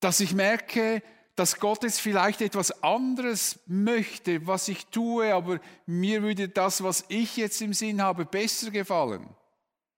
dass 0.00 0.20
ich 0.20 0.34
merke, 0.34 1.02
dass 1.36 1.58
Gott 1.58 1.82
jetzt 1.82 2.00
vielleicht 2.00 2.42
etwas 2.42 2.82
anderes 2.82 3.60
möchte, 3.66 4.46
was 4.46 4.68
ich 4.68 4.86
tue, 4.86 5.32
aber 5.32 5.60
mir 5.86 6.22
würde 6.22 6.48
das, 6.48 6.82
was 6.82 7.04
ich 7.08 7.36
jetzt 7.36 7.62
im 7.62 7.72
Sinn 7.72 8.02
habe, 8.02 8.24
besser 8.24 8.70
gefallen. 8.70 9.28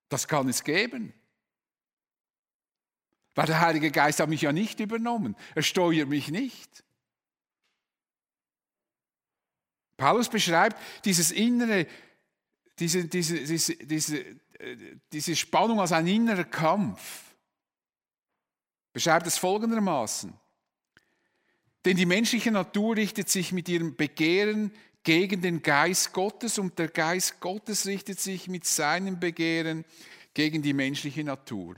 Das 0.07 0.27
kann 0.27 0.47
es 0.47 0.63
geben. 0.63 1.13
Weil 3.33 3.47
der 3.47 3.59
Heilige 3.59 3.91
Geist 3.91 4.19
hat 4.19 4.29
mich 4.29 4.43
ja 4.43 4.53
nicht 4.53 4.79
übernommen. 4.79 5.35
Er 5.55 5.63
steuert 5.63 6.07
mich 6.07 6.29
nicht. 6.29 6.83
Paulus 9.97 10.29
beschreibt 10.29 10.77
dieses 11.05 11.31
innere, 11.31 11.87
diese, 12.79 13.05
diese, 13.05 13.43
diese, 13.43 13.75
diese, 13.75 14.17
äh, 14.59 14.97
diese 15.11 15.35
Spannung 15.35 15.79
als 15.79 15.91
ein 15.91 16.07
innerer 16.07 16.43
Kampf. 16.43 17.35
Beschreibt 18.93 19.27
es 19.27 19.37
folgendermaßen. 19.37 20.33
Denn 21.83 21.97
die 21.97 22.05
menschliche 22.05 22.51
Natur 22.51 22.95
richtet 22.95 23.29
sich 23.29 23.51
mit 23.51 23.69
ihrem 23.69 23.95
Begehren 23.95 24.71
gegen 25.03 25.41
den 25.41 25.61
Geist 25.61 26.13
Gottes 26.13 26.57
und 26.57 26.79
der 26.79 26.87
Geist 26.87 27.39
Gottes 27.39 27.85
richtet 27.85 28.19
sich 28.19 28.47
mit 28.47 28.65
seinem 28.65 29.19
Begehren 29.19 29.85
gegen 30.33 30.61
die 30.61 30.73
menschliche 30.73 31.23
Natur. 31.23 31.75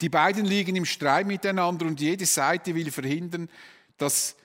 Die 0.00 0.08
beiden 0.08 0.44
liegen 0.44 0.76
im 0.76 0.84
Streit 0.84 1.26
miteinander 1.26 1.86
und 1.86 2.00
jede 2.00 2.26
Seite 2.26 2.74
will 2.74 2.90
verhindern, 2.90 3.48
dass 3.96 4.36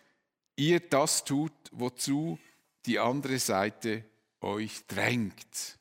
ihr 0.56 0.80
das 0.80 1.24
tut, 1.24 1.54
wozu 1.72 2.40
die 2.86 3.00
andere 3.00 3.40
Seite 3.40 4.06
euch 4.42 4.86
drängt. 4.88 5.80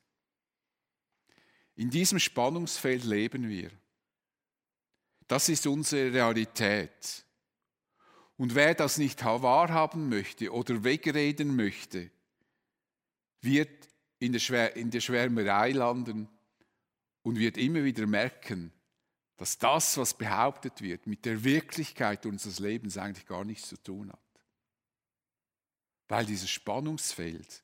In 1.76 1.90
diesem 1.90 2.18
Spannungsfeld 2.18 3.04
leben 3.04 3.48
wir. 3.48 3.70
Das 5.26 5.48
ist 5.48 5.66
unsere 5.66 6.12
Realität. 6.12 7.24
Und 8.36 8.54
wer 8.54 8.74
das 8.74 8.98
nicht 8.98 9.24
wahrhaben 9.24 10.08
möchte 10.08 10.52
oder 10.52 10.84
wegreden 10.84 11.56
möchte, 11.56 12.10
wird 13.40 13.88
in 14.18 14.32
der, 14.32 14.40
Schwär 14.40 14.76
in 14.76 14.90
der 14.90 15.00
Schwärmerei 15.00 15.72
landen 15.72 16.28
und 17.22 17.38
wird 17.38 17.56
immer 17.56 17.84
wieder 17.84 18.06
merken, 18.06 18.72
dass 19.36 19.58
das, 19.58 19.96
was 19.98 20.14
behauptet 20.14 20.80
wird, 20.80 21.06
mit 21.06 21.24
der 21.24 21.42
Wirklichkeit 21.42 22.24
unseres 22.26 22.60
Lebens 22.60 22.96
eigentlich 22.96 23.26
gar 23.26 23.44
nichts 23.44 23.68
zu 23.68 23.76
tun 23.82 24.12
hat. 24.12 24.20
Weil 26.08 26.26
dieses 26.26 26.50
Spannungsfeld 26.50 27.63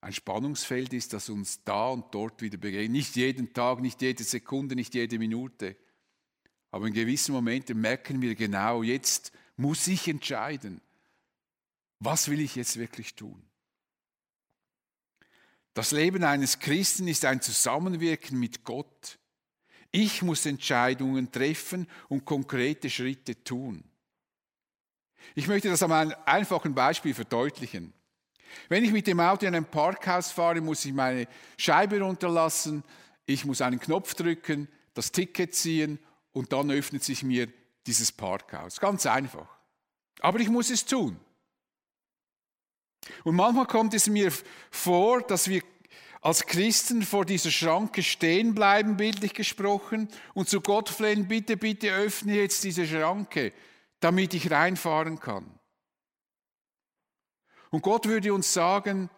ein 0.00 0.12
Spannungsfeld 0.12 0.92
ist, 0.92 1.12
das 1.12 1.28
uns 1.28 1.62
da 1.64 1.88
und 1.88 2.14
dort 2.14 2.40
wieder 2.40 2.56
begegnet. 2.56 2.92
Nicht 2.92 3.16
jeden 3.16 3.52
Tag, 3.52 3.80
nicht 3.80 4.00
jede 4.00 4.24
Sekunde, 4.24 4.74
nicht 4.74 4.94
jede 4.94 5.18
Minute. 5.18 5.76
Aber 6.70 6.86
in 6.86 6.94
gewissen 6.94 7.32
Momenten 7.32 7.80
merken 7.80 8.22
wir 8.22 8.34
genau, 8.34 8.82
jetzt 8.82 9.32
muss 9.56 9.86
ich 9.88 10.08
entscheiden, 10.08 10.80
was 11.98 12.28
will 12.28 12.40
ich 12.40 12.56
jetzt 12.56 12.78
wirklich 12.78 13.14
tun. 13.14 13.44
Das 15.74 15.92
Leben 15.92 16.24
eines 16.24 16.58
Christen 16.58 17.06
ist 17.06 17.24
ein 17.24 17.42
Zusammenwirken 17.42 18.38
mit 18.38 18.64
Gott. 18.64 19.18
Ich 19.92 20.22
muss 20.22 20.46
Entscheidungen 20.46 21.30
treffen 21.30 21.86
und 22.08 22.24
konkrete 22.24 22.88
Schritte 22.88 23.44
tun. 23.44 23.84
Ich 25.34 25.46
möchte 25.46 25.68
das 25.68 25.82
an 25.82 25.92
einem 25.92 26.14
einfachen 26.24 26.74
Beispiel 26.74 27.14
verdeutlichen. 27.14 27.92
Wenn 28.68 28.84
ich 28.84 28.92
mit 28.92 29.06
dem 29.06 29.20
Auto 29.20 29.46
in 29.46 29.54
ein 29.54 29.64
Parkhaus 29.64 30.30
fahre, 30.30 30.60
muss 30.60 30.84
ich 30.84 30.92
meine 30.92 31.26
Scheibe 31.56 32.00
runterlassen, 32.00 32.82
ich 33.26 33.44
muss 33.44 33.60
einen 33.60 33.80
Knopf 33.80 34.14
drücken, 34.14 34.68
das 34.94 35.12
Ticket 35.12 35.54
ziehen 35.54 35.98
und 36.32 36.52
dann 36.52 36.70
öffnet 36.70 37.04
sich 37.04 37.22
mir 37.22 37.48
dieses 37.86 38.12
Parkhaus. 38.12 38.80
Ganz 38.80 39.06
einfach. 39.06 39.48
Aber 40.20 40.40
ich 40.40 40.48
muss 40.48 40.70
es 40.70 40.84
tun. 40.84 41.18
Und 43.24 43.34
manchmal 43.34 43.66
kommt 43.66 43.94
es 43.94 44.08
mir 44.08 44.32
vor, 44.70 45.22
dass 45.22 45.48
wir 45.48 45.62
als 46.20 46.44
Christen 46.44 47.02
vor 47.02 47.24
dieser 47.24 47.50
Schranke 47.50 48.02
stehen 48.02 48.54
bleiben, 48.54 48.96
bildlich 48.96 49.32
gesprochen, 49.32 50.08
und 50.34 50.48
zu 50.48 50.60
Gott 50.60 50.90
flehen, 50.90 51.28
bitte, 51.28 51.56
bitte 51.56 51.92
öffne 51.92 52.34
jetzt 52.36 52.62
diese 52.62 52.86
Schranke, 52.86 53.52
damit 54.00 54.34
ich 54.34 54.50
reinfahren 54.50 55.18
kann. 55.18 55.59
Und 57.70 57.82
Gott 57.82 58.06
würde 58.06 58.34
uns 58.34 58.52
sagen, 58.52 59.08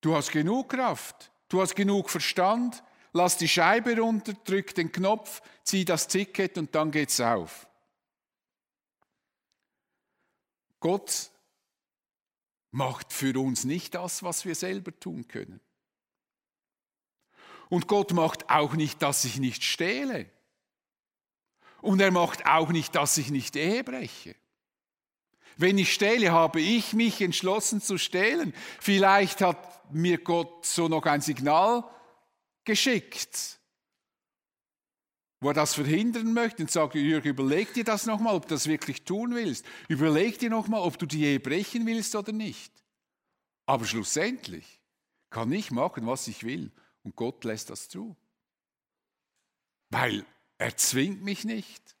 du 0.00 0.14
hast 0.14 0.30
genug 0.30 0.70
Kraft, 0.70 1.32
du 1.48 1.60
hast 1.60 1.74
genug 1.74 2.10
Verstand, 2.10 2.82
lass 3.12 3.38
die 3.38 3.48
Scheibe 3.48 3.98
runter, 3.98 4.34
drück 4.44 4.74
den 4.74 4.92
Knopf, 4.92 5.42
zieh 5.64 5.84
das 5.84 6.08
Ticket 6.08 6.58
und 6.58 6.74
dann 6.74 6.90
geht's 6.90 7.20
auf. 7.20 7.66
Gott 10.80 11.30
macht 12.70 13.12
für 13.12 13.38
uns 13.40 13.64
nicht 13.64 13.94
das, 13.94 14.22
was 14.22 14.44
wir 14.44 14.54
selber 14.54 14.98
tun 14.98 15.26
können. 15.26 15.60
Und 17.68 17.86
Gott 17.86 18.12
macht 18.12 18.48
auch 18.48 18.74
nicht, 18.74 19.02
dass 19.02 19.24
ich 19.24 19.38
nicht 19.38 19.64
stehle. 19.64 20.30
Und 21.80 22.00
er 22.00 22.10
macht 22.10 22.46
auch 22.46 22.70
nicht, 22.70 22.94
dass 22.94 23.18
ich 23.18 23.30
nicht 23.30 23.56
Ehe 23.56 23.84
breche. 23.84 24.36
Wenn 25.58 25.76
ich 25.76 25.92
stehle, 25.92 26.30
habe 26.30 26.60
ich 26.60 26.92
mich 26.92 27.20
entschlossen 27.20 27.82
zu 27.82 27.98
stehlen. 27.98 28.54
Vielleicht 28.80 29.40
hat 29.40 29.92
mir 29.92 30.18
Gott 30.18 30.64
so 30.64 30.86
noch 30.86 31.04
ein 31.04 31.20
Signal 31.20 31.82
geschickt, 32.64 33.58
wo 35.40 35.48
er 35.48 35.54
das 35.54 35.74
verhindern 35.74 36.32
möchte 36.32 36.62
und 36.62 36.70
sagt, 36.70 36.94
Jürg, 36.94 37.24
überleg 37.24 37.74
dir 37.74 37.82
das 37.82 38.06
nochmal, 38.06 38.36
ob 38.36 38.46
du 38.46 38.54
das 38.54 38.68
wirklich 38.68 39.02
tun 39.02 39.34
willst. 39.34 39.66
Überleg 39.88 40.38
dir 40.38 40.48
nochmal, 40.48 40.80
ob 40.80 40.96
du 40.96 41.06
die 41.06 41.24
Ehe 41.24 41.40
brechen 41.40 41.84
willst 41.86 42.14
oder 42.14 42.32
nicht. 42.32 42.72
Aber 43.66 43.84
schlussendlich 43.84 44.80
kann 45.28 45.50
ich 45.50 45.72
machen, 45.72 46.06
was 46.06 46.28
ich 46.28 46.44
will 46.44 46.70
und 47.02 47.16
Gott 47.16 47.42
lässt 47.42 47.70
das 47.70 47.88
zu. 47.88 48.16
Weil 49.90 50.24
er 50.56 50.76
zwingt 50.76 51.24
mich 51.24 51.44
nicht. 51.44 51.97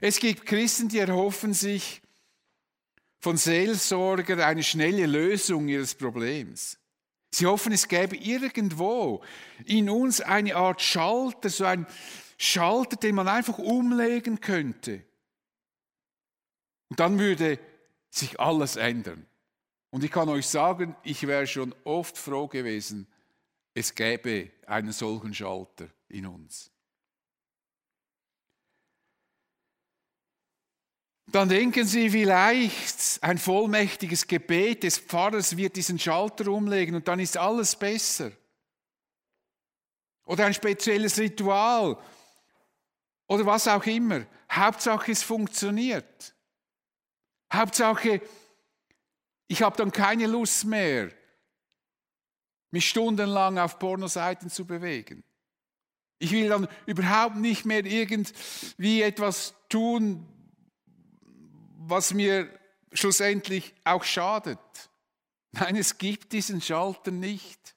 Es 0.00 0.18
gibt 0.18 0.46
Christen, 0.46 0.88
die 0.88 0.98
erhoffen 0.98 1.54
sich 1.54 2.02
von 3.18 3.36
Seelsorger 3.36 4.46
eine 4.46 4.62
schnelle 4.62 5.06
Lösung 5.06 5.68
ihres 5.68 5.94
Problems. 5.94 6.78
Sie 7.32 7.46
hoffen, 7.46 7.72
es 7.72 7.86
gäbe 7.86 8.16
irgendwo 8.16 9.22
in 9.64 9.88
uns 9.88 10.20
eine 10.20 10.56
Art 10.56 10.82
Schalter, 10.82 11.48
so 11.48 11.64
ein 11.64 11.86
Schalter, 12.38 12.96
den 12.96 13.14
man 13.14 13.28
einfach 13.28 13.58
umlegen 13.58 14.40
könnte. 14.40 15.04
Und 16.88 16.98
dann 16.98 17.18
würde 17.18 17.58
sich 18.10 18.40
alles 18.40 18.76
ändern. 18.76 19.26
Und 19.90 20.02
ich 20.02 20.10
kann 20.10 20.28
euch 20.28 20.46
sagen, 20.46 20.96
ich 21.04 21.26
wäre 21.26 21.46
schon 21.46 21.74
oft 21.84 22.16
froh 22.16 22.48
gewesen, 22.48 23.06
es 23.74 23.94
gäbe 23.94 24.50
einen 24.66 24.92
solchen 24.92 25.34
Schalter 25.34 25.88
in 26.08 26.26
uns. 26.26 26.70
Dann 31.32 31.48
denken 31.48 31.86
Sie 31.86 32.10
vielleicht, 32.10 33.22
ein 33.22 33.38
vollmächtiges 33.38 34.26
Gebet 34.26 34.82
des 34.82 34.98
Pfarrers 34.98 35.56
wird 35.56 35.76
diesen 35.76 35.98
Schalter 35.98 36.48
umlegen 36.48 36.96
und 36.96 37.06
dann 37.06 37.20
ist 37.20 37.36
alles 37.36 37.76
besser. 37.76 38.32
Oder 40.24 40.46
ein 40.46 40.54
spezielles 40.54 41.18
Ritual 41.18 41.96
oder 43.28 43.46
was 43.46 43.68
auch 43.68 43.84
immer. 43.86 44.26
Hauptsache 44.50 45.12
es 45.12 45.22
funktioniert. 45.22 46.34
Hauptsache, 47.52 48.20
ich 49.46 49.62
habe 49.62 49.76
dann 49.76 49.92
keine 49.92 50.26
Lust 50.26 50.64
mehr, 50.64 51.10
mich 52.72 52.88
stundenlang 52.88 53.58
auf 53.58 53.78
Pornoseiten 53.78 54.50
zu 54.50 54.64
bewegen. 54.64 55.22
Ich 56.18 56.32
will 56.32 56.48
dann 56.48 56.68
überhaupt 56.86 57.36
nicht 57.36 57.64
mehr 57.64 57.84
irgendwie 57.84 59.02
etwas 59.02 59.54
tun, 59.68 60.26
was 61.90 62.14
mir 62.14 62.48
schlussendlich 62.92 63.74
auch 63.84 64.04
schadet. 64.04 64.58
Nein, 65.52 65.76
es 65.76 65.98
gibt 65.98 66.32
diesen 66.32 66.60
Schalter 66.60 67.10
nicht. 67.10 67.74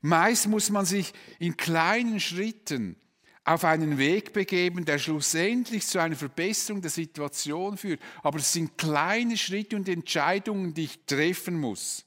Meist 0.00 0.46
muss 0.46 0.70
man 0.70 0.86
sich 0.86 1.12
in 1.38 1.56
kleinen 1.56 2.20
Schritten 2.20 2.96
auf 3.44 3.64
einen 3.64 3.98
Weg 3.98 4.32
begeben, 4.32 4.84
der 4.84 4.98
schlussendlich 4.98 5.86
zu 5.86 5.98
einer 5.98 6.16
Verbesserung 6.16 6.82
der 6.82 6.90
Situation 6.90 7.76
führt. 7.76 8.00
Aber 8.22 8.38
es 8.38 8.52
sind 8.52 8.76
kleine 8.76 9.36
Schritte 9.36 9.76
und 9.76 9.88
Entscheidungen, 9.88 10.74
die 10.74 10.84
ich 10.84 11.04
treffen 11.06 11.58
muss. 11.58 12.04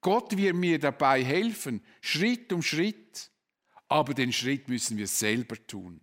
Gott 0.00 0.36
wird 0.36 0.56
mir 0.56 0.78
dabei 0.78 1.22
helfen, 1.22 1.82
Schritt 2.00 2.52
um 2.52 2.62
Schritt, 2.62 3.30
aber 3.88 4.14
den 4.14 4.32
Schritt 4.32 4.68
müssen 4.68 4.96
wir 4.96 5.06
selber 5.06 5.56
tun. 5.66 6.00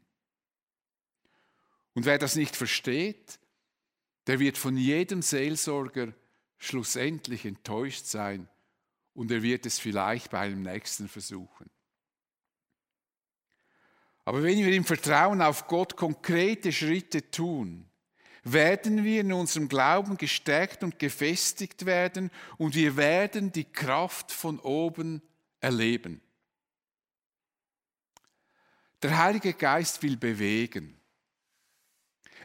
Und 1.98 2.06
wer 2.06 2.20
das 2.20 2.36
nicht 2.36 2.56
versteht, 2.56 3.40
der 4.28 4.40
wird 4.40 4.60
von 4.60 4.78
jedem 4.78 5.24
Seelsorger 5.24 6.14
schlussendlich 6.60 7.44
enttäuscht 7.44 8.06
sein 8.06 8.48
und 9.16 9.32
er 9.32 9.42
wird 9.42 9.66
es 9.66 9.80
vielleicht 9.80 10.30
bei 10.30 10.42
einem 10.42 10.62
nächsten 10.62 11.10
versuchen. 11.10 11.72
Aber 14.26 14.44
wenn 14.44 14.60
wir 14.60 14.74
im 14.74 14.86
Vertrauen 14.86 15.42
auf 15.42 15.66
Gott 15.66 15.96
konkrete 15.98 16.72
Schritte 16.72 17.32
tun, 17.32 17.90
werden 18.44 19.04
wir 19.04 19.22
in 19.22 19.34
unserem 19.34 19.68
Glauben 19.68 20.18
gestärkt 20.18 20.84
und 20.84 21.00
gefestigt 21.00 21.88
werden 21.88 22.30
und 22.60 22.76
wir 22.76 22.96
werden 22.96 23.52
die 23.52 23.72
Kraft 23.72 24.32
von 24.32 24.60
oben 24.60 25.24
erleben. 25.62 26.22
Der 29.02 29.18
Heilige 29.18 29.56
Geist 29.56 30.04
will 30.04 30.16
bewegen. 30.16 30.97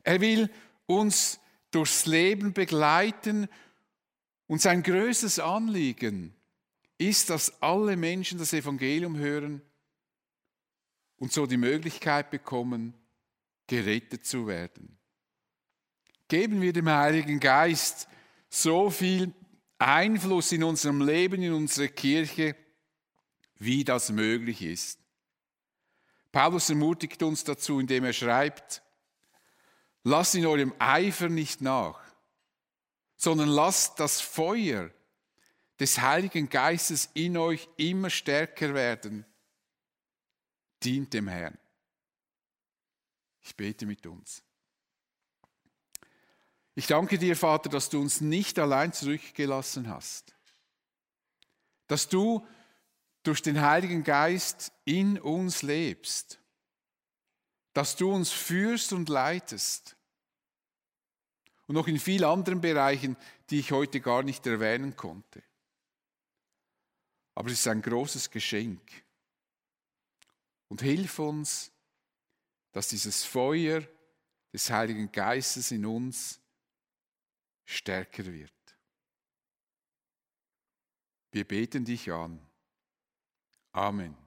Er 0.02 0.20
will 0.20 0.50
uns 0.86 1.40
durchs 1.70 2.06
Leben 2.06 2.52
begleiten 2.52 3.48
und 4.46 4.60
sein 4.60 4.82
größtes 4.82 5.38
Anliegen 5.38 6.34
ist, 6.98 7.30
dass 7.30 7.62
alle 7.62 7.96
Menschen 7.96 8.38
das 8.38 8.52
Evangelium 8.52 9.16
hören 9.16 9.62
und 11.16 11.32
so 11.32 11.46
die 11.46 11.56
Möglichkeit 11.56 12.30
bekommen, 12.30 12.94
gerettet 13.66 14.26
zu 14.26 14.46
werden 14.46 14.98
geben 16.32 16.62
wir 16.62 16.72
dem 16.72 16.88
Heiligen 16.88 17.40
Geist 17.40 18.08
so 18.48 18.88
viel 18.88 19.34
Einfluss 19.78 20.50
in 20.52 20.64
unserem 20.64 21.02
Leben, 21.02 21.42
in 21.42 21.52
unsere 21.52 21.90
Kirche, 21.90 22.56
wie 23.56 23.84
das 23.84 24.10
möglich 24.10 24.62
ist. 24.62 24.98
Paulus 26.32 26.70
ermutigt 26.70 27.22
uns 27.22 27.44
dazu, 27.44 27.78
indem 27.78 28.04
er 28.04 28.14
schreibt, 28.14 28.82
lasst 30.04 30.34
in 30.34 30.46
eurem 30.46 30.74
Eifer 30.78 31.28
nicht 31.28 31.60
nach, 31.60 32.00
sondern 33.16 33.48
lasst 33.48 34.00
das 34.00 34.20
Feuer 34.20 34.90
des 35.78 36.00
Heiligen 36.00 36.48
Geistes 36.48 37.10
in 37.14 37.36
euch 37.36 37.68
immer 37.76 38.10
stärker 38.10 38.74
werden. 38.74 39.24
Dient 40.82 41.14
dem 41.14 41.28
Herrn. 41.28 41.58
Ich 43.42 43.56
bete 43.56 43.86
mit 43.86 44.06
uns. 44.06 44.42
Ich 46.74 46.86
danke 46.86 47.18
dir, 47.18 47.36
Vater, 47.36 47.68
dass 47.68 47.90
du 47.90 48.00
uns 48.00 48.20
nicht 48.20 48.58
allein 48.58 48.92
zurückgelassen 48.92 49.88
hast. 49.88 50.34
Dass 51.86 52.08
du 52.08 52.46
durch 53.22 53.42
den 53.42 53.60
Heiligen 53.60 54.04
Geist 54.04 54.72
in 54.84 55.18
uns 55.18 55.62
lebst. 55.62 56.41
Dass 57.72 57.96
du 57.96 58.12
uns 58.12 58.30
führst 58.30 58.92
und 58.92 59.08
leitest. 59.08 59.96
Und 61.66 61.74
noch 61.74 61.88
in 61.88 61.98
vielen 61.98 62.24
anderen 62.24 62.60
Bereichen, 62.60 63.16
die 63.50 63.60
ich 63.60 63.72
heute 63.72 64.00
gar 64.00 64.22
nicht 64.22 64.46
erwähnen 64.46 64.96
konnte. 64.96 65.42
Aber 67.34 67.48
es 67.48 67.60
ist 67.60 67.68
ein 67.68 67.80
großes 67.80 68.30
Geschenk. 68.30 68.82
Und 70.68 70.82
hilf 70.82 71.18
uns, 71.18 71.72
dass 72.72 72.88
dieses 72.88 73.24
Feuer 73.24 73.86
des 74.52 74.70
Heiligen 74.70 75.10
Geistes 75.10 75.70
in 75.70 75.86
uns 75.86 76.40
stärker 77.64 78.26
wird. 78.26 78.52
Wir 81.30 81.46
beten 81.46 81.84
dich 81.84 82.10
an. 82.12 82.38
Amen. 83.72 84.21